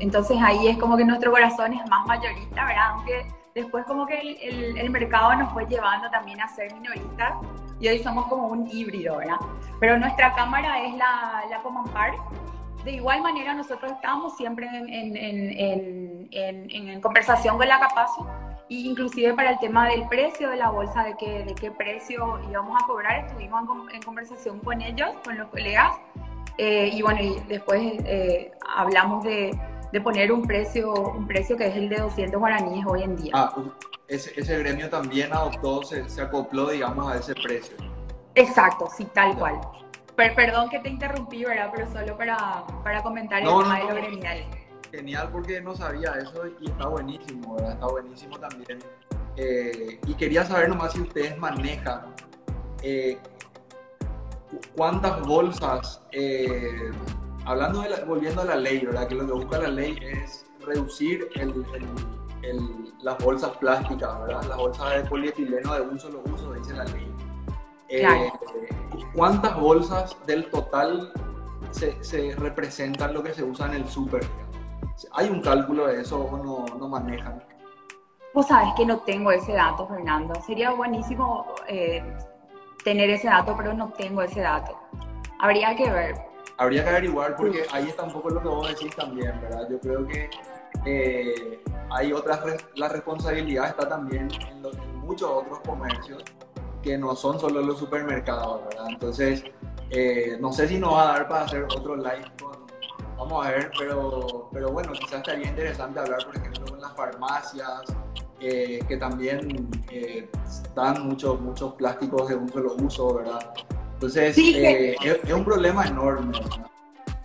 entonces 0.00 0.38
ahí 0.40 0.68
es 0.68 0.78
como 0.78 0.96
que 0.96 1.04
nuestro 1.04 1.30
corazón 1.30 1.74
es 1.74 1.88
más 1.90 2.06
mayorista, 2.06 2.64
¿verdad? 2.64 2.90
Aunque 2.94 3.26
después 3.54 3.84
como 3.84 4.06
que 4.06 4.18
el, 4.20 4.78
el, 4.78 4.90
mercado 4.90 5.34
nos 5.36 5.52
fue 5.52 5.66
llevando 5.66 6.08
también 6.10 6.40
a 6.40 6.48
ser 6.48 6.72
minoristas 6.72 7.34
y 7.78 7.88
hoy 7.88 8.02
somos 8.02 8.26
como 8.26 8.48
un 8.48 8.66
híbrido, 8.70 9.18
¿verdad? 9.18 9.36
Pero 9.80 9.98
nuestra 9.98 10.32
cámara 10.34 10.82
es 10.84 10.94
la, 10.94 11.42
la 11.50 11.62
Comampar. 11.62 12.12
De 12.84 12.92
igual 12.92 13.22
manera 13.22 13.54
nosotros 13.54 13.92
estamos 13.92 14.36
siempre 14.36 14.66
en, 14.66 14.88
en, 15.16 16.28
en, 16.30 16.70
en 16.70 17.00
conversación 17.00 17.58
con 17.58 17.68
la 17.68 17.78
Capazo 17.78 18.26
e 18.70 18.74
inclusive 18.74 19.34
para 19.34 19.50
el 19.50 19.58
tema 19.58 19.88
del 19.88 20.06
precio 20.08 20.48
de 20.48 20.56
la 20.56 20.70
bolsa, 20.70 21.02
de 21.02 21.16
qué, 21.16 21.44
de 21.44 21.54
qué 21.56 21.72
precio 21.72 22.40
íbamos 22.48 22.80
a 22.80 22.86
cobrar, 22.86 23.24
estuvimos 23.26 23.64
en, 23.92 24.00
conversación 24.00 24.60
con 24.60 24.80
ellos, 24.80 25.08
con 25.24 25.36
los 25.36 25.48
colegas, 25.48 25.96
eh, 26.56 26.88
y 26.92 27.02
bueno, 27.02 27.20
y 27.20 27.40
después 27.48 27.80
eh, 28.06 28.52
hablamos 28.76 29.24
de, 29.24 29.58
de 29.92 30.00
poner 30.00 30.30
un 30.30 30.42
precio, 30.42 30.92
un 30.92 31.26
precio 31.26 31.56
que 31.56 31.66
es 31.66 31.74
el 31.74 31.88
de 31.88 31.96
200 31.96 32.38
guaraníes 32.38 32.86
hoy 32.86 33.02
en 33.02 33.16
día. 33.16 33.32
Ah, 33.34 33.52
ese, 34.06 34.38
ese 34.40 34.58
gremio 34.60 34.88
también 34.88 35.32
adoptó, 35.32 35.82
se, 35.82 36.08
se, 36.08 36.22
acopló, 36.22 36.68
digamos, 36.68 37.12
a 37.12 37.16
ese 37.16 37.34
precio. 37.34 37.76
Exacto, 38.36 38.88
sí, 38.96 39.04
tal 39.12 39.36
cual. 39.36 39.60
Perdón 40.28 40.68
que 40.68 40.78
te 40.80 40.88
interrumpí, 40.88 41.44
¿verdad? 41.44 41.70
Pero 41.74 41.90
solo 41.90 42.16
para, 42.16 42.64
para 42.84 43.02
comentar 43.02 43.42
el 43.42 43.48
tema 43.48 43.78
de 43.78 43.84
lo 43.84 43.94
gremial. 43.94 44.44
Genial, 44.90 45.28
porque 45.32 45.60
no 45.60 45.74
sabía 45.74 46.12
eso 46.14 46.42
y 46.60 46.68
está 46.68 46.88
buenísimo, 46.88 47.54
¿verdad? 47.54 47.72
Está 47.72 47.86
buenísimo 47.86 48.38
también. 48.38 48.78
Eh, 49.36 50.00
y 50.06 50.14
quería 50.14 50.44
saber 50.44 50.68
nomás 50.68 50.92
si 50.92 51.00
ustedes 51.00 51.38
manejan 51.38 52.14
eh, 52.82 53.18
cuántas 54.76 55.20
bolsas 55.26 56.02
eh, 56.12 56.90
hablando 57.44 57.82
de 57.82 58.04
volviendo 58.04 58.42
a 58.42 58.44
la 58.44 58.56
ley, 58.56 58.84
¿verdad? 58.84 59.08
Que 59.08 59.14
lo 59.14 59.26
que 59.26 59.32
busca 59.32 59.58
la 59.58 59.68
ley 59.68 59.98
es 60.02 60.44
reducir 60.66 61.28
el, 61.36 61.64
el, 62.42 62.94
las 63.02 63.18
bolsas 63.18 63.56
plásticas, 63.58 64.20
¿verdad? 64.20 64.42
Las 64.44 64.58
bolsas 64.58 65.02
de 65.02 65.08
polietileno 65.08 65.74
de 65.74 65.80
un 65.80 65.98
solo 65.98 66.22
uso, 66.32 66.52
dice 66.54 66.74
la 66.74 66.84
ley. 66.84 67.14
Eh, 67.88 68.30
¿Cuántas 69.14 69.58
bolsas 69.58 70.16
del 70.26 70.50
total 70.50 71.12
se, 71.70 72.02
se, 72.02 72.34
representan 72.36 73.14
lo 73.14 73.22
que 73.22 73.34
se 73.34 73.44
usa 73.44 73.66
en 73.66 73.74
el 73.74 73.88
súper? 73.88 74.24
¿Hay 75.12 75.28
un 75.28 75.40
cálculo 75.40 75.86
de 75.86 76.02
eso 76.02 76.20
o 76.20 76.36
no, 76.36 76.64
no 76.78 76.88
manejan? 76.88 77.42
Pues 78.32 78.46
sabes 78.46 78.72
que 78.76 78.86
no 78.86 78.98
tengo 79.00 79.32
ese 79.32 79.52
dato, 79.52 79.86
Fernando. 79.88 80.34
Sería 80.46 80.70
buenísimo 80.70 81.46
eh, 81.68 82.02
tener 82.84 83.10
ese 83.10 83.28
dato, 83.28 83.54
pero 83.56 83.74
no 83.74 83.88
tengo 83.90 84.22
ese 84.22 84.40
dato. 84.40 84.78
Habría 85.38 85.74
que 85.74 85.90
ver 85.90 86.30
habría 86.60 86.84
que 86.84 86.90
averiguar 86.90 87.36
porque 87.36 87.64
ahí 87.72 87.88
está 87.88 88.02
un 88.02 88.12
poco 88.12 88.28
lo 88.28 88.42
que 88.42 88.48
vos 88.48 88.68
decís 88.68 88.94
también, 88.94 89.32
¿verdad? 89.40 89.66
Yo 89.70 89.80
creo 89.80 90.06
que 90.06 90.28
eh, 90.84 91.58
hay 91.90 92.12
otras, 92.12 92.40
la 92.76 92.88
responsabilidad 92.88 93.68
está 93.68 93.88
también 93.88 94.28
en, 94.48 94.60
muchos 95.00 95.28
otros 95.28 95.58
comercios 95.60 96.22
que 96.82 96.96
no 96.96 97.14
son 97.14 97.38
solo 97.38 97.62
los 97.62 97.78
supermercados, 97.78 98.62
¿verdad? 98.68 98.86
Entonces, 98.88 99.44
eh, 99.90 100.36
no 100.40 100.52
sé 100.52 100.68
si 100.68 100.78
nos 100.78 100.94
va 100.94 101.02
a 101.02 101.12
dar 101.12 101.28
para 101.28 101.44
hacer 101.44 101.64
otro 101.64 101.96
live 101.96 102.30
con, 102.40 102.52
vamos 103.16 103.46
a 103.46 103.50
ver, 103.50 103.70
pero, 103.78 104.48
pero 104.52 104.70
bueno, 104.70 104.92
quizás 104.92 105.14
estaría 105.14 105.48
interesante 105.48 106.00
hablar, 106.00 106.24
por 106.24 106.36
ejemplo, 106.36 106.64
con 106.66 106.80
las 106.80 106.92
farmacias, 106.94 107.82
eh, 108.40 108.80
que 108.88 108.96
también 108.96 109.68
dan 110.74 111.06
muchos 111.06 111.38
muchos 111.40 111.74
plásticos 111.74 112.28
de 112.28 112.36
un 112.36 112.48
solo 112.48 112.74
uso, 112.76 113.14
¿verdad? 113.14 113.52
Entonces, 114.00 114.38
eh, 114.38 114.96
es, 115.02 115.30
un 115.30 115.44
problema 115.44 115.86
enorme. 115.86 116.40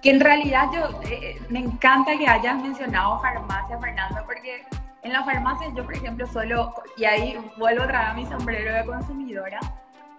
Que 0.02 0.10
en 0.10 0.20
realidad 0.20 0.66
yo, 0.74 1.02
eh, 1.10 1.40
me 1.48 1.60
encanta 1.60 2.18
que 2.18 2.28
hayas 2.28 2.62
mencionado 2.62 3.22
farmacia, 3.22 3.80
Fernando, 3.80 4.22
porque 4.26 4.66
en 5.06 5.14
la 5.14 5.24
farmacia 5.24 5.70
yo, 5.70 5.84
por 5.84 5.94
ejemplo, 5.94 6.26
solo, 6.26 6.74
y 6.98 7.06
ahí 7.06 7.38
vuelvo 7.58 7.84
a 7.84 7.88
traer 7.88 8.16
mi 8.16 8.26
sombrero 8.26 8.74
de 8.74 8.86
consumidora, 8.86 9.60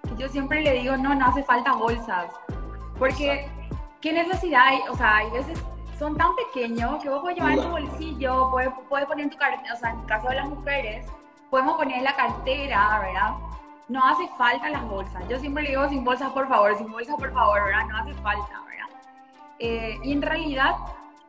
que 0.04 0.16
yo 0.16 0.28
siempre 0.28 0.62
le 0.62 0.74
digo, 0.74 0.96
no, 0.96 1.14
no 1.14 1.26
hace 1.26 1.42
falta 1.42 1.72
bolsas, 1.72 2.26
porque 2.96 3.50
¿qué 4.00 4.12
necesidad 4.12 4.62
hay? 4.64 4.78
O 4.88 4.96
sea, 4.96 5.16
hay 5.16 5.30
veces 5.32 5.60
son 5.98 6.16
tan 6.16 6.30
pequeños 6.36 7.02
que 7.02 7.08
vos 7.08 7.20
puedes 7.20 7.36
llevar 7.36 7.54
en 7.54 7.62
tu 7.62 7.68
bolsillo, 7.68 8.50
puedes, 8.50 8.70
puedes 8.88 9.06
poner 9.06 9.24
en 9.24 9.30
tu 9.30 9.38
cartera, 9.38 9.74
o 9.74 9.76
sea, 9.76 9.90
en 9.90 10.00
el 10.00 10.06
caso 10.06 10.28
de 10.28 10.36
las 10.36 10.48
mujeres, 10.48 11.06
podemos 11.50 11.76
poner 11.76 11.98
en 11.98 12.04
la 12.04 12.14
cartera, 12.14 13.00
¿verdad? 13.00 13.32
no 13.88 14.04
hace 14.04 14.28
falta 14.36 14.68
las 14.68 14.84
bolsas. 14.88 15.22
Yo 15.28 15.38
siempre 15.38 15.62
le 15.62 15.70
digo 15.70 15.88
sin 15.88 16.04
bolsas, 16.04 16.30
por 16.32 16.48
favor, 16.48 16.76
sin 16.76 16.90
bolsas, 16.90 17.14
por 17.16 17.32
favor, 17.32 17.64
¿verdad? 17.64 17.86
No 17.86 17.96
hace 17.98 18.14
falta, 18.14 18.60
¿verdad? 18.66 18.86
Eh, 19.58 19.98
y 20.02 20.12
en 20.12 20.22
realidad 20.22 20.74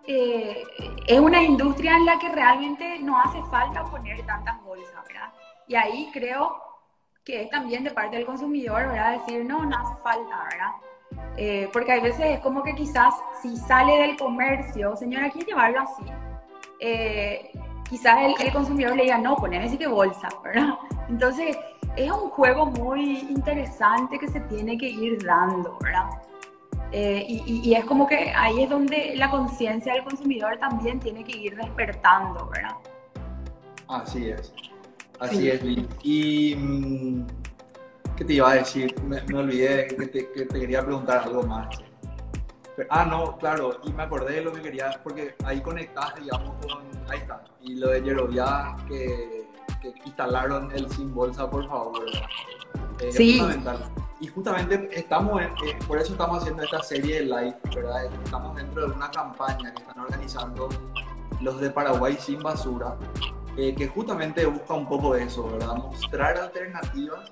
eh, 0.07 0.63
es 1.05 1.19
una 1.19 1.43
industria 1.43 1.97
en 1.97 2.05
la 2.05 2.17
que 2.17 2.29
realmente 2.29 2.99
no 2.99 3.19
hace 3.19 3.41
falta 3.51 3.83
poner 3.85 4.25
tantas 4.25 4.61
bolsas, 4.63 5.05
¿verdad? 5.07 5.33
Y 5.67 5.75
ahí 5.75 6.09
creo 6.13 6.57
que 7.25 7.43
es 7.43 7.49
también 7.49 7.83
de 7.83 7.91
parte 7.91 8.15
del 8.15 8.25
consumidor, 8.25 8.87
¿verdad? 8.87 9.19
Decir, 9.19 9.45
no, 9.45 9.65
no 9.65 9.77
hace 9.77 10.01
falta, 10.01 10.43
¿verdad? 10.43 10.71
Eh, 11.35 11.69
porque 11.73 11.91
hay 11.91 12.01
veces 12.01 12.37
es 12.37 12.39
como 12.39 12.63
que 12.63 12.73
quizás 12.73 13.13
si 13.41 13.55
sale 13.57 13.97
del 13.97 14.17
comercio, 14.17 14.95
señora, 14.95 15.29
quiere 15.29 15.47
llevarlo 15.47 15.81
así. 15.81 16.03
quizás 17.89 18.17
el, 18.21 18.35
el, 18.39 18.53
consumidor 18.53 18.95
le 18.95 19.03
diga, 19.03 19.17
no, 19.17 19.35
poneme 19.35 19.65
así 19.65 19.77
que 19.77 19.87
bolsa, 19.87 20.29
¿verdad? 20.43 20.77
Entonces, 21.09 21.57
es 21.97 22.11
un 22.11 22.29
juego 22.29 22.67
muy 22.67 23.19
interesante 23.29 24.19
que 24.19 24.27
se 24.27 24.39
tiene 24.41 24.77
que 24.77 24.87
ir 24.87 25.23
dando, 25.25 25.77
¿verdad? 25.81 26.09
Eh, 26.91 27.25
y, 27.27 27.73
es 27.73 27.83
como 27.85 28.07
que 28.07 28.31
ahí 28.31 28.63
es 28.63 28.69
donde 28.69 29.13
la 29.15 29.29
conciencia 29.29 29.93
del 29.93 30.03
consumidor 30.03 30.57
también 30.57 30.99
tiene 30.99 31.23
que 31.23 31.37
ir 31.37 31.55
despertando, 31.55 32.49
¿verdad? 32.49 32.75
Así 33.89 34.29
es, 34.29 34.53
así 35.19 35.49
es, 35.49 35.61
Y, 36.03 36.55
mm, 36.55 37.27
¿qué 38.15 38.25
te 38.25 38.33
iba 38.33 38.51
a 38.51 38.55
decir? 38.55 38.95
Me, 39.01 39.19
olvidé 39.35 39.87
que 39.87 40.07
te, 40.07 40.31
que 40.31 40.45
te, 40.45 40.59
quería 40.59 40.81
preguntar 40.81 41.23
algo 41.23 41.43
más. 41.43 41.67
ah, 42.89 43.05
no, 43.05 43.37
claro, 43.37 43.81
y 43.83 43.91
me 43.91 44.03
acordé 44.03 44.35
de 44.35 44.41
lo 44.41 44.53
que 44.53 44.61
quería, 44.61 44.91
porque 45.03 45.35
ahí 45.43 45.59
conectaste, 45.59 46.21
digamos, 46.21 46.55
con, 46.65 46.83
ahí 47.09 47.19
está, 47.19 47.43
y 47.61 47.75
lo 47.75 47.89
de 47.89 48.01
Yerovia, 48.01 48.77
que 48.87 49.47
que 49.81 49.93
instalaron 50.05 50.71
el 50.71 50.89
sin 50.91 51.13
bolsa, 51.13 51.49
por 51.49 51.67
favor. 51.67 52.05
Eh, 52.99 53.11
sí. 53.11 53.41
Y 54.19 54.27
justamente 54.27 54.89
estamos, 54.91 55.41
eh, 55.41 55.49
por 55.87 55.99
eso 55.99 56.13
estamos 56.13 56.39
haciendo 56.41 56.63
esta 56.63 56.81
serie 56.81 57.15
de 57.17 57.21
live, 57.25 57.55
¿verdad? 57.75 58.05
Estamos 58.23 58.55
dentro 58.55 58.87
de 58.87 58.95
una 58.95 59.11
campaña 59.11 59.71
que 59.73 59.81
están 59.83 59.99
organizando 59.99 60.69
los 61.41 61.61
de 61.61 61.69
Paraguay 61.69 62.17
sin 62.19 62.41
basura, 62.41 62.97
eh, 63.57 63.75
que 63.75 63.87
justamente 63.87 64.45
busca 64.47 64.73
un 64.73 64.89
poco 64.89 65.13
eso, 65.15 65.47
¿verdad? 65.51 65.75
Mostrar 65.75 66.35
alternativas 66.37 67.31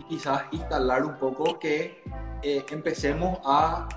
y 0.00 0.04
quizás 0.04 0.42
instalar 0.50 1.04
un 1.04 1.16
poco 1.18 1.58
que 1.58 2.02
empecemos 2.42 3.38
a 3.44 3.88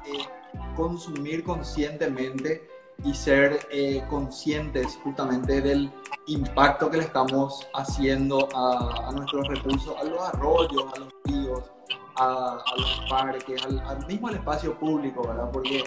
consumir 0.75 1.43
conscientemente 1.43 2.69
y 3.03 3.13
ser 3.13 3.59
eh, 3.71 4.03
conscientes 4.09 4.99
justamente 5.03 5.61
del 5.61 5.91
impacto 6.27 6.89
que 6.89 6.97
le 6.97 7.03
estamos 7.03 7.67
haciendo 7.73 8.49
a, 8.55 9.11
nuestros 9.13 9.47
recursos, 9.47 9.95
a 9.99 10.03
los 10.03 10.21
arroyos, 10.21 10.85
a 10.95 10.99
los 10.99 11.13
ríos, 11.25 11.71
a, 12.15 12.63
los 12.77 13.01
parques, 13.09 13.63
al, 13.65 14.05
mismo 14.07 14.29
espacio 14.29 14.77
público, 14.77 15.27
¿verdad? 15.27 15.49
Porque 15.51 15.83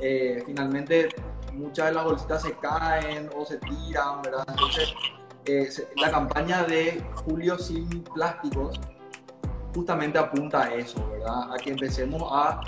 eh, 0.00 0.42
finalmente 0.46 1.08
muchas 1.52 1.86
de 1.86 1.92
las 1.92 2.04
bolsitas 2.04 2.42
se 2.42 2.52
caen 2.52 3.30
o 3.36 3.44
se 3.44 3.58
tiran, 3.58 4.22
¿verdad? 4.22 4.44
Entonces, 4.48 4.94
eh, 5.46 5.68
la 5.96 6.10
campaña 6.10 6.64
de 6.64 7.04
Julio 7.24 7.58
sin 7.58 8.02
plásticos 8.02 8.80
justamente 9.74 10.18
apunta 10.18 10.64
a 10.64 10.74
eso, 10.74 11.06
¿verdad? 11.10 11.52
A 11.52 11.56
que 11.56 11.70
empecemos 11.70 12.22
a 12.32 12.60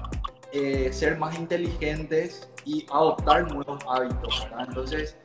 eh, 0.52 0.90
ser 0.92 1.18
más 1.18 1.38
inteligentes 1.38 2.48
y 2.68 2.86
adoptar 2.90 3.50
nuevos 3.50 3.82
hábitos, 3.88 4.44
¿verdad? 4.44 4.66
Entonces, 4.68 5.16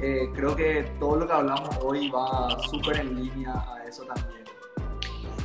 eh, 0.00 0.30
creo 0.34 0.54
que 0.54 0.82
todo 1.00 1.16
lo 1.16 1.26
que 1.26 1.32
hablamos 1.32 1.70
hoy 1.82 2.10
va 2.10 2.50
súper 2.70 3.00
en 3.00 3.16
línea 3.16 3.52
a 3.52 3.84
eso 3.84 4.04
también. 4.04 4.42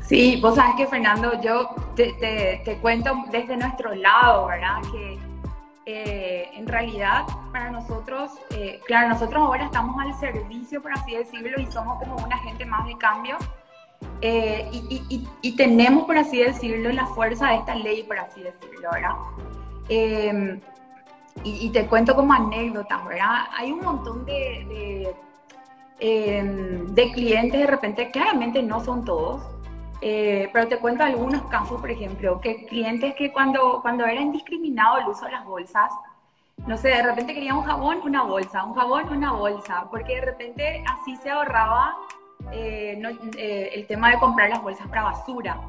Sí, 0.03 0.39
vos 0.41 0.55
sabes 0.55 0.75
que 0.75 0.87
Fernando, 0.87 1.41
yo 1.41 1.69
te, 1.95 2.13
te, 2.63 2.77
cuento 2.81 3.13
desde 3.31 3.57
nuestro 3.57 3.93
lado, 3.95 4.47
¿verdad? 4.47 4.81
Que 4.91 5.19
eh, 5.85 6.49
en 6.53 6.67
realidad 6.67 7.25
para 7.51 7.71
nosotros, 7.71 8.31
claro, 8.85 9.09
nosotros 9.09 9.41
ahora 9.41 9.65
estamos 9.65 9.95
al 10.01 10.13
servicio, 10.19 10.81
por 10.81 10.91
así 10.93 11.15
decirlo, 11.15 11.59
y 11.59 11.71
somos 11.71 11.97
como 11.99 12.15
un 12.17 12.31
agente 12.31 12.65
más 12.65 12.85
de 12.87 12.97
cambio, 12.97 13.37
eh, 14.21 14.69
y, 15.41 15.55
tenemos, 15.55 16.05
por 16.05 16.17
así 16.17 16.41
decirlo, 16.41 16.91
la 16.91 17.05
fuerza 17.07 17.49
de 17.49 17.55
esta 17.57 17.75
ley, 17.75 18.03
por 18.03 18.17
así 18.17 18.41
decirlo, 18.41 18.89
¿verdad? 18.91 19.15
Em, 21.37 21.41
y, 21.43 21.69
te 21.69 21.87
cuento 21.87 22.15
como 22.15 22.33
anécdotas, 22.33 23.05
¿verdad? 23.05 23.45
Hay 23.57 23.71
un 23.71 23.81
montón 23.81 24.25
de, 24.25 25.15
em, 25.99 26.87
de, 26.93 27.11
clientes, 27.11 27.59
de 27.59 27.67
repente, 27.67 28.11
claramente 28.11 28.61
no 28.63 28.79
son 28.83 29.03
todos, 29.05 29.41
eh, 30.01 30.49
pero 30.53 30.67
te 30.67 30.77
cuento 30.77 31.03
algunos 31.03 31.41
casos, 31.43 31.79
por 31.79 31.89
ejemplo, 31.89 32.39
que 32.39 32.65
clientes 32.65 33.15
que 33.15 33.31
cuando, 33.31 33.79
cuando 33.81 34.05
era 34.05 34.21
indiscriminado 34.21 34.97
el 34.99 35.07
uso 35.07 35.25
de 35.25 35.31
las 35.31 35.45
bolsas, 35.45 35.91
no 36.65 36.77
sé, 36.77 36.89
de 36.89 37.03
repente 37.03 37.33
quería 37.33 37.55
un 37.55 37.63
jabón, 37.63 37.99
una 38.03 38.23
bolsa, 38.23 38.63
un 38.63 38.73
jabón, 38.73 39.09
una 39.09 39.31
bolsa, 39.33 39.87
porque 39.89 40.15
de 40.15 40.21
repente 40.21 40.83
así 40.87 41.15
se 41.17 41.29
ahorraba 41.29 41.95
eh, 42.51 43.01
eh, 43.37 43.69
el 43.73 43.87
tema 43.87 44.11
de 44.11 44.19
comprar 44.19 44.49
las 44.49 44.61
bolsas 44.61 44.87
para 44.87 45.03
basura. 45.03 45.59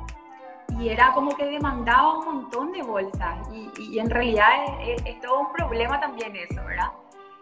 Y 0.77 0.89
era 0.89 1.13
como 1.13 1.35
que 1.35 1.45
demandaba 1.47 2.19
un 2.19 2.25
montón 2.25 2.73
de 2.73 2.83
bolsas. 2.83 3.39
Y, 3.79 3.99
en 3.99 4.11
realidad 4.11 4.49
es, 4.81 5.21
todo 5.21 5.41
un 5.41 5.53
problema 5.53 5.99
también 6.01 6.35
eso, 6.37 6.63
¿verdad? 6.65 6.93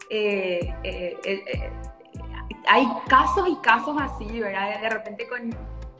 Eh, 0.08 0.72
hay 2.68 2.88
casos 3.08 3.48
y 3.48 3.56
casos 3.56 3.96
así, 4.00 4.40
¿verdad? 4.40 4.80
De 4.80 4.88
repente 4.90 5.28
con, 5.28 5.50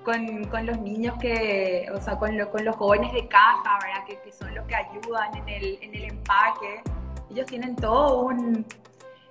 con, 0.05 0.45
con, 0.45 0.67
los 0.67 0.79
niños 0.79 1.17
que, 1.21 1.89
o 1.93 2.01
sea, 2.01 2.19
con, 2.19 2.39
con, 2.47 2.65
los 2.65 2.77
jóvenes 2.77 3.13
de 3.13 3.27
caja, 3.29 3.79
¿verdad? 3.83 4.05
Que, 4.07 4.21
que, 4.21 4.33
son 4.33 4.55
los 4.55 4.67
que 4.67 4.75
ayudan 4.75 5.37
en 5.37 5.49
el, 5.49 5.79
en 5.83 5.95
el 5.95 6.05
empaque. 6.05 6.83
Ellos 7.31 7.47
tienen 7.47 7.77
todo 7.77 8.23
un, 8.27 8.65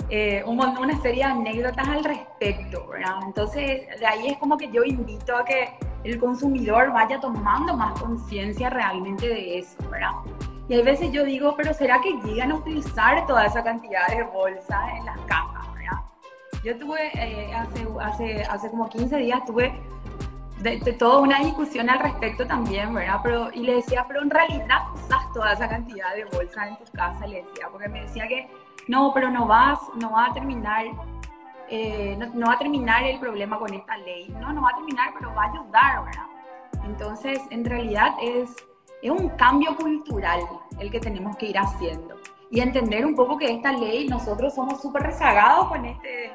eh, 0.09 0.43
una 0.45 1.01
serie 1.01 1.25
de 1.25 1.31
anécdotas 1.31 1.87
al 1.87 2.03
respecto, 2.03 2.87
¿verdad? 2.87 3.19
Entonces, 3.25 3.99
de 3.99 4.05
ahí 4.05 4.27
es 4.27 4.37
como 4.37 4.57
que 4.57 4.71
yo 4.71 4.83
invito 4.83 5.35
a 5.35 5.43
que 5.43 5.69
el 6.03 6.19
consumidor 6.19 6.91
vaya 6.93 7.19
tomando 7.19 7.75
más 7.75 7.99
conciencia 7.99 8.69
realmente 8.69 9.27
de 9.27 9.59
eso, 9.59 9.77
¿verdad? 9.89 10.11
Y 10.67 10.75
hay 10.75 10.83
veces 10.83 11.11
yo 11.11 11.23
digo, 11.23 11.55
pero 11.55 11.73
¿será 11.73 12.01
que 12.01 12.13
llegan 12.23 12.51
a 12.51 12.55
utilizar 12.55 13.25
toda 13.25 13.45
esa 13.45 13.63
cantidad 13.63 14.07
de 14.07 14.23
bolsas 14.23 14.93
en 14.97 15.05
las 15.05 15.19
cajas, 15.21 15.73
¿verdad? 15.73 16.01
Yo 16.63 16.77
tuve, 16.77 17.11
eh, 17.15 17.53
hace, 17.53 17.87
hace, 18.01 18.43
hace 18.43 18.69
como 18.69 18.89
15 18.89 19.17
días, 19.17 19.43
tuve 19.45 19.73
de, 20.59 20.79
toda 20.93 21.19
una 21.19 21.39
discusión 21.39 21.89
al 21.89 21.99
respecto 21.99 22.45
también, 22.47 22.93
¿verdad? 22.93 23.19
Pero, 23.23 23.49
y 23.53 23.61
le 23.61 23.75
decía, 23.75 24.05
pero 24.07 24.21
en 24.21 24.29
realidad 24.29 24.79
usas 24.93 25.31
toda 25.33 25.53
esa 25.53 25.67
cantidad 25.67 26.15
de 26.15 26.25
bolsas 26.25 26.67
en 26.67 26.77
tu 26.77 26.91
casa, 26.91 27.27
le 27.27 27.43
decía, 27.43 27.67
porque 27.71 27.87
me 27.87 28.01
decía 28.01 28.27
que 28.27 28.49
no, 28.87 29.11
pero 29.13 29.29
no 29.31 29.47
vas, 29.47 29.79
no 30.01 30.11
va 30.11 30.27
a 30.27 30.33
terminar, 30.33 30.85
eh, 31.69 32.17
no, 32.17 32.47
va 32.47 32.53
a 32.53 32.57
terminar 32.57 33.03
el 33.03 33.19
problema 33.19 33.57
con 33.57 33.73
esta 33.73 33.97
ley. 33.97 34.29
No, 34.39 34.53
no 34.53 34.61
va 34.61 34.69
a 34.69 34.75
terminar, 34.75 35.13
pero 35.17 35.33
va 35.33 35.43
a 35.43 35.51
ayudar, 35.51 36.05
¿verdad? 36.05 36.25
Entonces, 36.85 37.39
en 37.49 37.65
realidad 37.65 38.13
es, 38.21 38.49
es 39.01 39.11
un 39.11 39.29
cambio 39.29 39.75
cultural 39.75 40.39
el 40.79 40.91
que 40.91 40.99
tenemos 40.99 41.35
que 41.37 41.47
ir 41.47 41.57
haciendo 41.57 42.15
y 42.51 42.59
entender 42.59 43.05
un 43.05 43.15
poco 43.15 43.37
que 43.37 43.51
esta 43.51 43.71
ley, 43.71 44.07
nosotros 44.07 44.53
somos 44.53 44.81
súper 44.81 45.03
rezagados 45.03 45.67
con 45.69 45.85
este, 45.85 46.31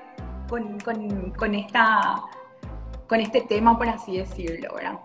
con, 0.48 0.80
con, 0.80 1.30
con, 1.30 1.54
esta, 1.54 2.22
con 3.08 3.20
este 3.20 3.42
tema, 3.42 3.78
por 3.78 3.88
así 3.88 4.18
decirlo, 4.18 4.74
¿verdad? 4.74 4.98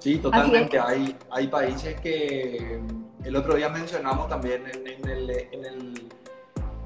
Sí, 0.00 0.18
totalmente. 0.18 0.78
Hay, 0.78 1.16
hay 1.30 1.48
países 1.48 2.00
que 2.00 2.80
el 3.24 3.36
otro 3.36 3.54
día 3.54 3.68
mencionamos 3.68 4.28
también 4.28 4.64
en 4.66 5.08
el, 5.08 5.30
en 5.30 5.64
el 5.64 6.08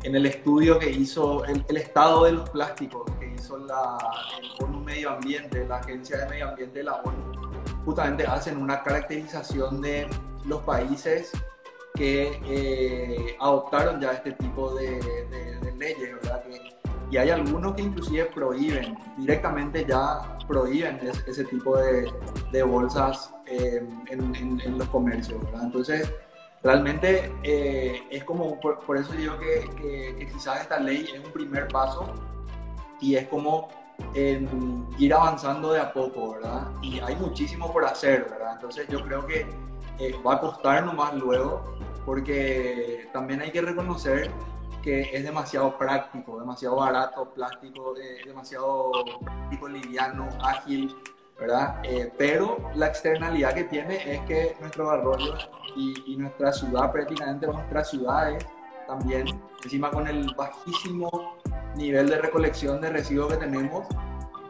en 0.03 0.15
el 0.15 0.27
estudio 0.27 0.79
que 0.79 0.91
hizo 0.91 1.45
el, 1.45 1.77
estado 1.77 2.25
de 2.25 2.33
los 2.33 2.51
plásticos 2.51 3.11
que 3.19 3.35
hizo 3.35 3.59
la, 3.59 3.99
el 4.41 4.65
ONU 4.65 4.81
Medio 4.81 5.11
Ambiente, 5.11 5.67
la 5.67 5.77
Agencia 5.77 6.19
de 6.19 6.29
Medio 6.29 6.49
Ambiente 6.51 6.79
de 6.79 6.85
la 6.85 6.95
ONU, 6.95 7.51
justamente 7.85 8.27
hacen 8.27 8.59
una 8.59 8.83
caracterización 8.83 9.81
de 9.81 10.09
los 10.45 10.63
países 10.63 11.33
que 11.95 12.41
eh, 12.45 13.37
adoptaron 13.41 14.01
ya 14.01 14.13
este 14.13 14.33
tipo 14.33 14.75
de, 14.75 15.01
leyes, 15.77 16.15
¿verdad? 16.23 16.43
y 17.11 17.17
hay 17.17 17.31
algunos 17.31 17.75
que 17.75 17.83
inclusive 17.83 18.25
prohíben, 18.27 18.99
directamente 19.17 19.85
ya 19.87 20.39
prohíben 20.47 20.99
ese, 21.27 21.45
tipo 21.45 21.77
de, 21.77 22.63
bolsas 22.63 23.33
eh, 23.47 23.87
en, 24.09 24.61
en, 24.61 24.79
los 24.79 24.89
comercios, 24.89 25.41
¿verdad? 25.45 25.65
Entonces, 25.65 26.13
realmente 26.63 27.33
eh, 27.43 28.03
es 28.11 28.25
como, 28.25 28.59
por, 28.61 28.97
eso 28.97 29.13
digo 29.13 29.39
que, 29.39 30.29
quizás 30.33 30.61
esta 30.63 30.79
ley 30.79 31.09
es 31.15 31.25
un 31.25 31.33
primer 31.33 31.69
paso 31.69 32.13
y 33.01 33.15
es 33.15 33.27
como 33.29 33.69
ir 34.97 35.13
avanzando 35.13 35.73
de 35.73 35.81
a 35.81 35.93
poco, 35.93 36.35
¿verdad? 36.35 36.69
Y 36.83 37.01
hay 37.01 37.17
muchísimo 37.17 37.73
por 37.73 37.85
hacer, 37.85 38.27
¿verdad? 38.31 38.53
Entonces 38.55 38.87
yo 38.89 39.03
creo 39.03 39.27
que 39.27 39.47
eh, 39.99 40.15
va 40.25 40.35
a 40.35 40.41
costar 40.41 40.85
nomás 40.85 41.15
luego 41.15 41.63
porque 42.05 43.09
también 43.13 43.43
hay 43.43 43.51
que 43.51 43.61
reconocer 43.61 44.31
que 44.83 45.01
es 45.13 45.25
demasiado 45.25 45.77
práctico, 45.77 46.39
demasiado 46.39 46.77
barato, 46.77 47.29
plástico, 47.35 47.97
eh, 47.97 48.23
demasiado 48.25 48.93
práctico, 49.21 49.69
liviano, 49.69 50.29
ágil, 50.41 50.97
¿verdad? 51.39 51.81
pero 52.17 52.57
la 52.75 52.89
externalidad 52.89 53.55
que 53.55 53.65
tiene 53.65 54.15
es 54.15 54.21
que 54.23 54.57
nuestro 54.61 54.91
arroyo 54.91 55.35
y, 55.77 56.17
nuestra 56.17 56.53
ciudad, 56.53 56.91
prácticamente 56.91 57.47
nuestras 57.47 57.91
ciudades 57.91 58.45
también, 58.89 59.27
encima 59.63 59.91
con 59.91 60.09
el 60.09 60.35
bajísimo 60.35 61.37
nivel 61.77 62.09
de 62.09 62.19
recolección 62.19 62.81
de 62.81 62.91
residuos 62.91 63.29
que 63.35 63.37
tenemos, 63.37 63.87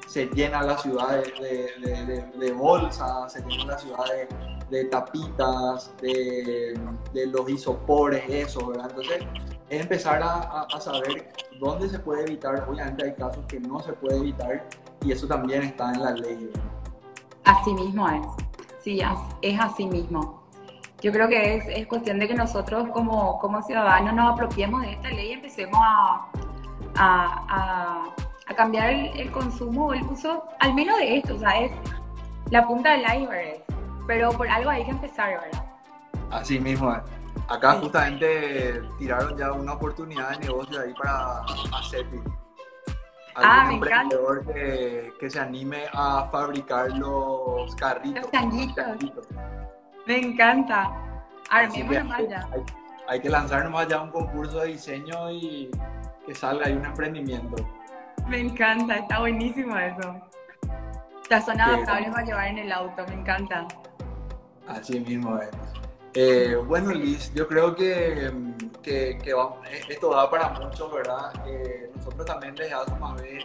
se 0.06 0.26
llena 0.26 0.62
la 0.62 0.78
ciudad 0.78 1.22
de, 1.40 2.52
bolsas, 2.56 3.32
se 3.32 3.42
llena 3.42 3.72
la 3.72 3.78
ciudad 3.78 4.04
de, 4.70 4.84
tapitas, 4.86 5.92
de, 6.00 6.74
los 7.26 7.50
isopores, 7.50 8.24
eso. 8.28 8.72
Entonces, 8.72 9.26
es 9.68 9.82
empezar 9.82 10.22
a, 10.22 10.62
a, 10.62 10.80
saber 10.80 11.28
dónde 11.60 11.90
se 11.90 11.98
puede 11.98 12.22
evitar. 12.22 12.66
Obviamente 12.66 13.04
hay 13.04 13.14
casos 13.14 13.44
que 13.46 13.60
no 13.60 13.80
se 13.80 13.92
puede 13.92 14.16
evitar 14.16 14.66
y 15.04 15.12
eso 15.12 15.26
también 15.26 15.62
está 15.62 15.92
en 15.92 16.02
la 16.02 16.12
ley. 16.12 16.50
Así 17.44 17.72
mismo 17.74 18.08
es. 18.08 18.26
Sí, 18.82 19.00
es 19.42 19.60
así 19.60 19.86
mismo. 19.86 20.42
Yo 21.00 21.12
creo 21.12 21.28
que 21.28 21.56
es, 21.56 21.64
es 21.68 21.86
cuestión 21.86 22.18
de 22.18 22.26
que 22.26 22.34
nosotros 22.34 22.88
como, 22.92 23.38
como, 23.38 23.62
ciudadanos 23.62 24.14
nos 24.14 24.32
apropiemos 24.32 24.82
de 24.82 24.92
esta 24.92 25.08
ley 25.10 25.28
y 25.28 25.32
empecemos 25.32 25.78
a, 25.80 26.26
a, 26.96 28.04
a, 28.48 28.54
cambiar 28.54 28.90
el, 28.90 29.30
consumo 29.30 29.86
o 29.86 29.92
el 29.92 30.02
uso, 30.02 30.44
al 30.58 30.74
menos 30.74 30.98
de 30.98 31.18
esto, 31.18 31.36
o 31.36 31.38
sea, 31.38 31.60
es 31.60 31.72
la 32.50 32.66
punta 32.66 32.92
del 32.92 33.02
iceberg, 33.02 33.62
pero 34.08 34.30
por 34.32 34.48
algo 34.48 34.70
hay 34.70 34.84
que 34.84 34.90
empezar, 34.90 35.38
¿verdad? 35.40 35.64
Así 36.30 36.58
mismo, 36.58 36.92
acá 37.48 37.74
justamente 37.74 38.82
tiraron 38.98 39.36
ya 39.36 39.52
una 39.52 39.74
oportunidad 39.74 40.30
de 40.30 40.46
negocio 40.46 40.80
ahí 40.80 40.92
para 40.94 41.42
hacer 41.78 42.06
ah, 43.44 43.70
me. 43.70 44.52
Que, 44.52 45.12
que 45.18 45.30
se 45.30 45.40
anime 45.40 45.84
a 45.92 46.28
fabricar 46.30 46.90
los 46.92 47.74
carritos. 47.76 48.22
Los 48.22 48.30
tanguitos. 48.30 48.86
Me 50.06 50.18
encanta. 50.18 50.90
Armémoslo 51.50 52.04
más 52.04 52.28
ya. 52.28 52.48
Hay, 53.08 53.20
que 53.20 53.30
lanzar 53.30 53.64
nomás 53.64 53.88
ya 53.88 54.02
un 54.02 54.10
concurso 54.10 54.60
de 54.60 54.68
diseño 54.68 55.30
y 55.30 55.70
que 56.26 56.34
salga 56.34 56.66
ahí 56.66 56.74
un 56.74 56.84
emprendimiento. 56.84 57.56
Me 58.28 58.40
encanta, 58.40 58.96
está 58.96 59.20
buenísimo 59.20 59.76
eso. 59.78 60.20
Las 61.30 61.46
son 61.46 61.60
adaptables 61.60 62.10
para 62.10 62.24
llevar 62.24 62.48
en 62.48 62.58
el 62.58 62.72
auto, 62.72 63.04
me 63.08 63.14
encanta. 63.14 63.66
Así 64.66 65.00
mismo 65.00 65.38
es. 65.38 65.50
Eh, 66.14 66.56
bueno, 66.66 66.92
Liz, 66.92 67.32
yo 67.34 67.46
creo 67.46 67.74
que, 67.74 68.30
que, 68.82 69.18
que 69.22 69.34
esto 69.88 70.10
da 70.10 70.30
para 70.30 70.50
mucho, 70.50 70.90
¿verdad? 70.90 71.32
Eh, 71.46 71.90
nosotros 71.96 72.26
también 72.26 72.54
desde 72.54 72.74
más 72.98 73.20
vez 73.20 73.44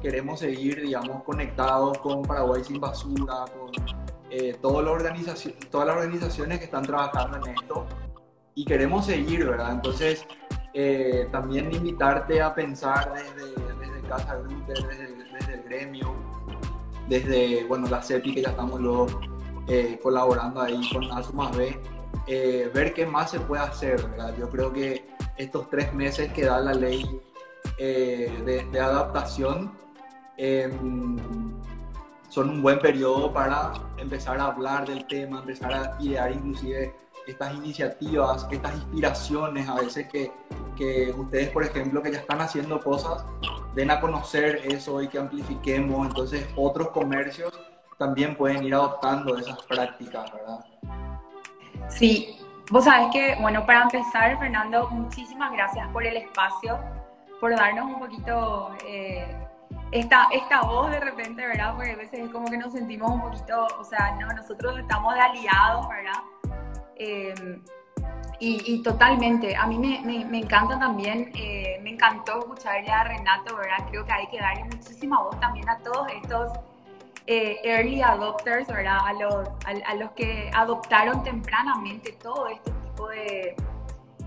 queremos 0.00 0.40
seguir, 0.40 0.80
digamos, 0.80 1.22
conectados 1.24 1.98
con 1.98 2.22
Paraguay 2.22 2.62
sin 2.62 2.80
basura, 2.80 3.44
con 3.56 3.70
eh, 4.30 4.56
todas, 4.60 4.84
las 4.84 5.48
todas 5.70 5.86
las 5.86 5.96
organizaciones 5.96 6.58
que 6.58 6.66
están 6.66 6.84
trabajando 6.84 7.38
en 7.38 7.54
esto 7.54 7.86
y 8.54 8.64
queremos 8.64 9.06
seguir, 9.06 9.46
¿verdad? 9.46 9.72
Entonces, 9.72 10.26
eh, 10.74 11.28
también 11.32 11.72
invitarte 11.72 12.42
a 12.42 12.54
pensar 12.54 13.12
desde, 13.14 13.54
desde 13.78 14.08
Casa 14.08 14.36
Grutter, 14.36 14.76
desde, 14.86 15.14
desde, 15.32 15.54
el 15.54 15.62
gremio, 15.62 16.14
desde 17.08 17.64
bueno, 17.64 17.88
la 17.88 18.02
CEPI 18.02 18.34
que 18.34 18.42
ya 18.42 18.50
estamos 18.50 18.80
luego 18.80 19.06
eh, 19.68 19.98
colaborando 20.02 20.60
ahí 20.60 20.80
con 20.92 21.04
ASU 21.10 21.32
más 21.32 21.56
B, 21.56 21.80
eh, 22.28 22.70
ver 22.72 22.94
qué 22.94 23.06
más 23.06 23.30
se 23.30 23.40
puede 23.40 23.62
hacer. 23.62 24.02
¿verdad? 24.02 24.34
Yo 24.38 24.48
creo 24.48 24.72
que 24.72 25.08
estos 25.36 25.68
tres 25.70 25.92
meses 25.92 26.32
que 26.32 26.44
da 26.44 26.60
la 26.60 26.74
ley 26.74 27.20
de, 27.78 28.66
de, 28.72 28.80
adaptación 28.80 29.72
em, 30.36 31.16
son 32.28 32.50
un 32.50 32.62
buen 32.62 32.78
periodo 32.80 33.32
para 33.32 33.72
empezar 33.96 34.38
a 34.40 34.46
hablar 34.46 34.86
del 34.86 35.06
tema, 35.06 35.40
empezar 35.40 35.72
a 35.72 35.96
idear 36.00 36.32
inclusive 36.32 36.94
estas 37.28 37.54
iniciativas, 37.54 38.46
estas 38.50 38.74
inspiraciones 38.74 39.68
a 39.68 39.74
veces 39.74 40.08
que, 40.08 40.32
que 40.76 41.12
ustedes, 41.16 41.50
por 41.50 41.62
ejemplo, 41.62 42.02
que 42.02 42.10
ya 42.10 42.20
están 42.20 42.40
haciendo 42.40 42.80
cosas, 42.80 43.24
den 43.74 43.90
a 43.90 44.00
conocer 44.00 44.62
eso 44.64 45.02
y 45.02 45.08
que 45.08 45.18
amplifiquemos, 45.18 46.06
entonces 46.06 46.46
otros 46.56 46.88
comercios 46.90 47.52
también 47.98 48.34
pueden 48.36 48.64
ir 48.64 48.74
adoptando 48.74 49.36
esas 49.36 49.62
prácticas, 49.64 50.32
¿verdad? 50.32 50.64
Sí, 51.88 52.38
vos 52.70 52.84
sabés 52.84 53.08
que, 53.12 53.36
bueno, 53.40 53.64
para 53.64 53.82
empezar, 53.82 54.38
Fernando, 54.38 54.88
muchísimas 54.90 55.52
gracias 55.52 55.88
por 55.88 56.04
el 56.04 56.16
espacio, 56.16 56.78
por 57.40 57.54
darnos 57.56 57.86
un 57.86 57.98
poquito 57.98 58.70
eh, 58.86 59.26
esta, 59.92 60.28
esta 60.32 60.62
voz 60.62 60.90
de 60.90 61.00
repente, 61.00 61.46
¿verdad? 61.46 61.74
Porque 61.74 61.92
a 61.92 61.96
veces 61.96 62.20
es 62.20 62.30
como 62.30 62.48
que 62.48 62.58
nos 62.58 62.72
sentimos 62.72 63.10
un 63.10 63.22
poquito, 63.22 63.66
o 63.78 63.84
sea, 63.84 64.16
no, 64.20 64.28
nosotros 64.28 64.78
estamos 64.78 65.14
de 65.14 65.20
aliados, 65.20 65.88
¿verdad? 65.88 66.22
Em, 66.96 67.62
y, 68.40 68.82
totalmente, 68.84 69.56
a 69.56 69.66
mí 69.66 69.78
me, 69.78 70.24
me, 70.24 70.38
encanta 70.38 70.78
también, 70.78 71.32
eh, 71.34 71.80
me 71.82 71.90
encantó 71.90 72.38
escucharle 72.38 72.88
a 72.88 73.02
Renato, 73.02 73.56
¿verdad? 73.56 73.78
Creo 73.90 74.04
que 74.04 74.12
hay 74.12 74.26
que 74.28 74.38
darle 74.38 74.64
muchísima 74.64 75.20
voz 75.20 75.40
también 75.40 75.68
a 75.68 75.78
todos 75.78 76.06
estos 76.22 76.52
eh, 77.28 77.60
early 77.62 78.02
adopters, 78.02 78.66
¿verdad? 78.66 78.98
A 79.04 79.12
los, 79.12 79.48
a, 79.64 79.94
los 79.94 80.10
que 80.12 80.50
adoptaron 80.54 81.22
tempranamente 81.22 82.12
todo 82.12 82.48
este 82.48 82.72
tipo 82.72 83.08
de, 83.08 83.54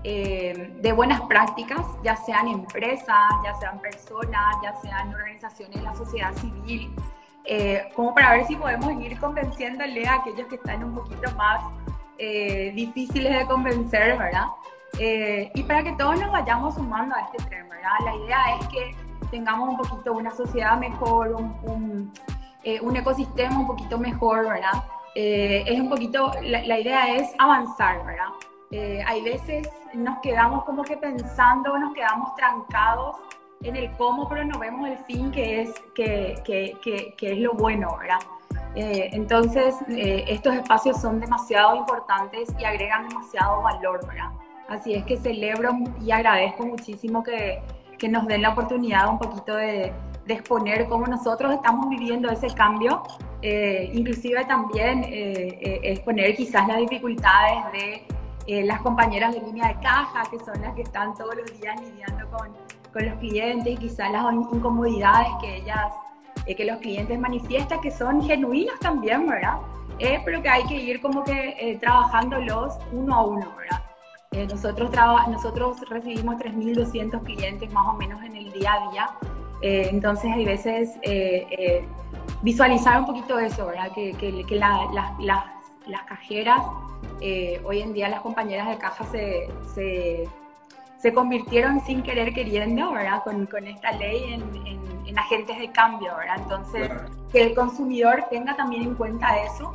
eh, 0.04 0.72
de 0.80 0.92
buenas 0.92 1.20
prácticas, 1.22 1.84
ya 2.02 2.16
sean 2.16 2.48
empresas, 2.48 3.30
ya 3.44 3.54
sean 3.60 3.80
personas, 3.80 4.56
ya 4.62 4.74
sean 4.80 5.12
organizaciones 5.14 5.76
de 5.76 5.82
la 5.82 5.94
sociedad 5.94 6.32
civil, 6.34 6.94
como 7.94 8.14
para 8.14 8.32
ver 8.36 8.46
si 8.46 8.56
podemos 8.56 8.92
ir 9.02 9.18
convenciéndole 9.18 10.06
a 10.06 10.14
aquellos 10.14 10.46
que 10.46 10.54
están 10.54 10.84
un 10.84 10.94
poquito 10.94 11.28
más 11.32 11.60
eh, 12.24 12.70
difíciles 12.76 13.36
de 13.36 13.46
convencer, 13.46 14.16
¿verdad? 14.16 14.46
Eh, 14.96 15.50
y 15.56 15.62
para 15.64 15.82
que 15.82 15.90
todos 15.92 16.20
nos 16.20 16.30
vayamos 16.30 16.76
sumando 16.76 17.16
a 17.16 17.22
este 17.22 17.38
tren, 17.48 17.68
¿verdad? 17.68 17.90
La 18.04 18.14
idea 18.14 18.56
es 18.60 18.66
que 18.68 18.94
tengamos 19.30 19.70
un 19.70 19.76
poquito 19.78 20.12
una 20.12 20.30
sociedad 20.30 20.78
mejor, 20.78 21.32
un, 21.32 21.56
un, 21.64 22.12
eh, 22.64 22.80
un 22.80 22.96
ecosistema 22.96 23.58
un 23.58 23.66
poquito 23.66 23.98
mejor, 23.98 24.48
¿verdad? 24.48 24.84
es 25.14 25.78
un 25.78 25.90
poquito, 25.90 26.32
la, 26.40 26.78
idea 26.78 27.16
es 27.16 27.34
avanzar, 27.38 28.02
¿verdad? 28.02 28.28
hay 29.06 29.20
veces 29.20 29.68
nos 29.92 30.18
quedamos 30.20 30.64
como 30.64 30.82
que 30.84 30.96
pensando, 30.96 31.76
nos 31.76 31.92
quedamos 31.92 32.34
trancados 32.34 33.16
en 33.62 33.76
el 33.76 33.90
cómo, 33.96 34.28
pero 34.28 34.44
no 34.44 34.58
vemos 34.58 34.88
el 34.88 34.98
fin 34.98 35.30
que 35.30 35.62
es, 35.62 35.74
que, 35.94 36.40
que, 36.44 37.14
que, 37.16 37.32
es 37.32 37.38
lo 37.38 37.52
bueno, 37.54 37.96
¿verdad? 37.98 38.18
Eh, 38.74 39.10
entonces, 39.12 39.74
eh, 39.88 40.24
estos 40.28 40.54
espacios 40.54 41.00
son 41.00 41.20
demasiado 41.20 41.76
importantes 41.76 42.48
y 42.58 42.64
agregan 42.64 43.08
demasiado 43.08 43.62
valor, 43.62 44.06
¿verdad? 44.06 44.30
Así 44.68 44.94
es 44.94 45.04
que 45.04 45.16
celebro 45.16 45.72
y 46.00 46.10
agradezco 46.10 46.64
muchísimo 46.64 47.22
que, 47.22 47.62
que 48.02 48.08
nos 48.08 48.26
den 48.26 48.42
la 48.42 48.50
oportunidad 48.50 49.08
un 49.08 49.18
poquito 49.18 49.56
de, 49.56 49.92
de, 50.26 50.34
exponer 50.34 50.88
cómo 50.88 51.06
nosotros 51.06 51.54
estamos 51.54 51.88
viviendo 51.88 52.28
ese 52.28 52.48
cambio, 52.48 53.02
eh, 53.40 53.90
inclusive 53.94 54.44
también 54.44 55.06
exponer 55.08 56.34
quizás 56.34 56.66
las 56.66 56.78
dificultades 56.78 58.04
de 58.46 58.62
las 58.64 58.80
compañeras 58.82 59.34
de 59.34 59.40
línea 59.40 59.68
de 59.68 59.74
caja, 59.80 60.24
que 60.30 60.38
son 60.40 60.60
las 60.60 60.74
que 60.74 60.82
están 60.82 61.14
todos 61.14 61.36
los 61.36 61.60
días 61.60 61.80
lidiando 61.80 62.28
con, 62.30 62.48
con 62.92 63.06
los 63.06 63.14
clientes, 63.20 63.78
quizás 63.78 64.10
las 64.10 64.24
incomodidades 64.32 65.30
que 65.40 65.56
ellas 65.58 65.92
eh, 66.46 66.56
que 66.56 66.64
los 66.64 66.78
clientes 66.78 67.18
manifiestan 67.18 67.80
que 67.80 67.90
son 67.90 68.22
genuinos 68.22 68.78
también, 68.80 69.28
¿verdad? 69.28 69.58
Eh, 69.98 70.20
pero 70.24 70.42
que 70.42 70.48
hay 70.48 70.64
que 70.64 70.74
ir 70.74 71.00
como 71.00 71.22
que 71.22 71.54
eh, 71.58 71.78
trabajándolos 71.78 72.78
uno 72.90 73.14
a 73.14 73.24
uno, 73.24 73.46
¿verdad? 73.56 73.81
Eh, 74.32 74.46
nosotros, 74.46 74.90
nosotros 75.28 75.88
recibimos 75.88 76.36
3.200 76.36 77.22
clientes 77.22 77.72
más 77.72 77.86
o 77.86 77.92
menos 77.94 78.22
en 78.24 78.36
el 78.36 78.52
día 78.52 78.72
a 78.72 78.90
día, 78.90 79.10
entonces 79.60 80.32
hay 80.32 80.44
veces 80.44 80.90
visualizar 82.42 82.98
un 82.98 83.06
poquito 83.06 83.38
eso, 83.38 83.66
¿verdad? 83.66 83.92
Que, 83.94 84.12
que, 84.14 84.44
que 84.44 84.56
la, 84.56 84.88
las, 85.20 85.44
las 85.86 86.02
cajeras, 86.08 86.62
hoy 87.64 87.80
en 87.80 87.92
día 87.92 88.08
las 88.08 88.22
compañeras 88.22 88.68
de 88.68 88.78
caja 88.78 89.04
se, 89.04 89.48
se, 89.72 90.28
se 90.98 91.12
convirtieron 91.12 91.80
sin 91.86 92.02
querer 92.02 92.34
queriendo, 92.34 92.90
¿verdad? 92.90 93.22
Con, 93.22 93.46
con 93.46 93.66
esta 93.68 93.92
ley 93.92 94.32
en, 94.32 94.66
en 94.66 94.92
en 95.06 95.18
agentes 95.18 95.58
de 95.58 95.70
cambio, 95.70 96.16
¿verdad? 96.16 96.36
Entonces, 96.38 96.90
que 97.30 97.42
el 97.42 97.54
consumidor 97.54 98.24
tenga 98.30 98.56
también 98.56 98.82
en 98.82 98.94
cuenta 98.94 99.36
eso. 99.44 99.72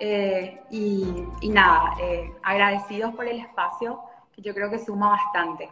Eh, 0.00 0.60
y, 0.70 1.48
nada, 1.48 1.94
eh, 2.00 2.32
agradecidos 2.42 3.14
por 3.14 3.26
el 3.26 3.40
espacio, 3.40 4.00
que 4.32 4.42
yo 4.42 4.54
creo 4.54 4.70
que 4.70 4.78
suma 4.78 5.10
bastante. 5.10 5.70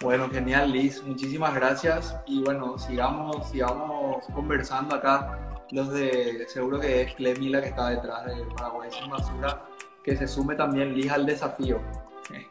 Bueno, 0.00 0.28
genial, 0.30 0.72
Liz. 0.72 1.02
Muchísimas 1.04 1.54
gracias. 1.54 2.16
Y 2.26 2.42
bueno, 2.42 2.76
sigamos, 2.78 3.48
sigamos 3.48 4.26
conversando 4.34 4.96
acá. 4.96 5.38
Los 5.70 5.90
de, 5.92 6.44
seguro 6.48 6.80
que 6.80 7.02
es 7.02 7.14
Clemila 7.14 7.62
que 7.62 7.68
está 7.68 7.88
detrás 7.88 8.26
de 8.26 8.44
Paraguay 8.56 8.90
sin 8.90 9.10
basura, 9.10 9.62
que 10.04 10.16
se 10.16 10.28
sume 10.28 10.54
también 10.54 10.94
Liz 10.94 11.10
al 11.10 11.24
desafío. 11.24 11.80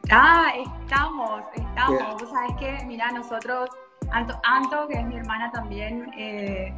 Ah, 0.09 0.51
estamos, 0.55 1.43
estamos. 1.53 2.29
sabes 2.29 2.55
que, 2.57 2.85
mira, 2.85 3.11
nosotros 3.11 3.69
Anto, 4.11 4.39
Anto, 4.43 4.87
que 4.87 4.95
es 4.95 5.05
mi 5.05 5.15
hermana 5.15 5.51
también, 5.51 6.11
eh, 6.17 6.73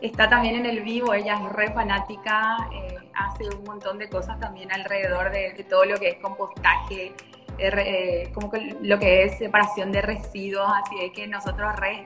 está 0.00 0.28
también 0.28 0.56
en 0.56 0.66
el 0.66 0.82
vivo, 0.82 1.14
ella 1.14 1.34
es 1.34 1.52
re 1.52 1.72
fanática, 1.72 2.68
eh, 2.72 3.05
hace 3.16 3.44
un 3.56 3.64
montón 3.64 3.98
de 3.98 4.08
cosas 4.08 4.38
también 4.38 4.70
alrededor 4.72 5.30
de, 5.30 5.66
todo 5.68 5.84
lo 5.84 5.98
que 5.98 6.10
es 6.10 6.16
compostaje, 6.16 7.14
eh, 7.58 8.30
como 8.34 8.50
que 8.50 8.76
lo 8.82 8.98
que 8.98 9.24
es 9.24 9.38
separación 9.38 9.92
de 9.92 10.02
residuos, 10.02 10.68
así 10.84 10.96
es 11.00 11.12
que 11.12 11.26
nosotros 11.26 11.74
re 11.76 12.04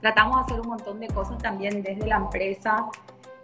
tratamos 0.00 0.36
de 0.36 0.42
hacer 0.42 0.60
un 0.60 0.68
montón 0.68 1.00
de 1.00 1.08
cosas 1.08 1.38
también 1.38 1.82
desde 1.82 2.06
la 2.06 2.16
empresa, 2.16 2.86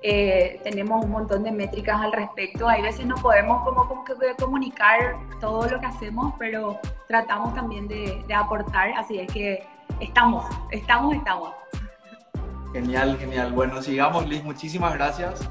tenemos 0.03 1.05
un 1.05 1.11
montón 1.11 1.43
de 1.43 1.53
métricas 1.53 2.01
al 2.01 2.13
respecto. 2.13 2.67
Hay 2.67 2.81
veces 2.81 3.05
no 3.05 3.17
podemos 3.17 3.63
como, 3.65 3.87
como 3.87 4.05
que 4.05 4.15
comunicar 4.39 5.17
todo 5.41 5.69
lo 5.69 5.79
que 5.79 5.87
hacemos, 5.87 6.35
pero 6.39 6.79
tratamos 7.07 7.55
también 7.55 7.87
de, 7.87 8.23
de 8.27 8.35
aportar, 8.35 8.93
así 8.97 9.19
es 9.19 9.31
que 9.31 9.63
estamos, 10.01 10.45
estamos, 10.71 11.15
estamos. 11.15 11.53
Genial, 12.73 13.19
genial. 13.19 13.53
Bueno, 13.53 13.83
sigamos, 13.83 14.27
Liz. 14.29 14.45
Muchísimas 14.45 14.95
gracias. 14.95 15.49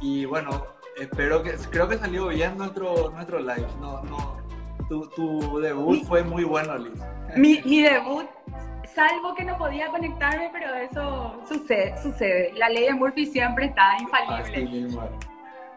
Y 0.00 0.24
bueno, 0.24 0.66
espero 0.96 1.42
que, 1.42 1.52
creo 1.70 1.88
que 1.88 1.98
salió 1.98 2.28
bien 2.28 2.56
nuestro, 2.56 3.10
nuestro 3.10 3.40
live. 3.40 3.66
No, 3.80 4.02
no, 4.04 4.36
tu, 4.88 5.06
tu 5.10 5.58
debut 5.58 6.04
fue 6.04 6.22
muy 6.22 6.44
bueno, 6.44 6.78
Liz. 6.78 7.00
Mi, 7.36 7.60
mi, 7.64 7.82
debut, 7.82 8.26
salvo 8.94 9.34
que 9.34 9.44
no 9.44 9.56
podía 9.58 9.88
conectarme, 9.88 10.50
pero 10.52 10.74
eso 10.74 11.40
sucede, 11.48 11.94
sucede. 12.02 12.52
La 12.54 12.68
ley 12.68 12.84
de 12.84 12.94
Murphy 12.94 13.26
siempre 13.26 13.66
está 13.66 13.96
infalible. 14.00 14.42
Así 14.42 14.66
mismo. 14.66 15.08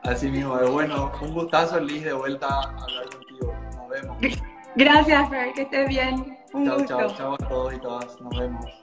Así 0.04 0.32
mismo. 0.32 0.58
Bueno, 0.72 1.12
un 1.22 1.34
gustazo, 1.34 1.80
Liz, 1.80 2.04
de 2.04 2.14
vuelta 2.14 2.48
a 2.48 2.62
hablar 2.64 3.10
contigo. 3.10 3.54
Nos 3.76 3.90
vemos. 3.90 4.18
Gracias, 4.76 5.30
Fer, 5.30 5.54
que 5.54 5.62
estés 5.64 5.90
bien. 5.90 6.38
Un 6.54 6.66
chao, 6.66 6.78
gusto. 6.80 6.98
chao, 6.98 7.16
chao 7.16 7.34
a 7.34 7.50
todos 7.50 7.74
y 7.74 7.80
todas. 7.80 8.22
Nos 8.22 8.40
vemos. 8.40 8.81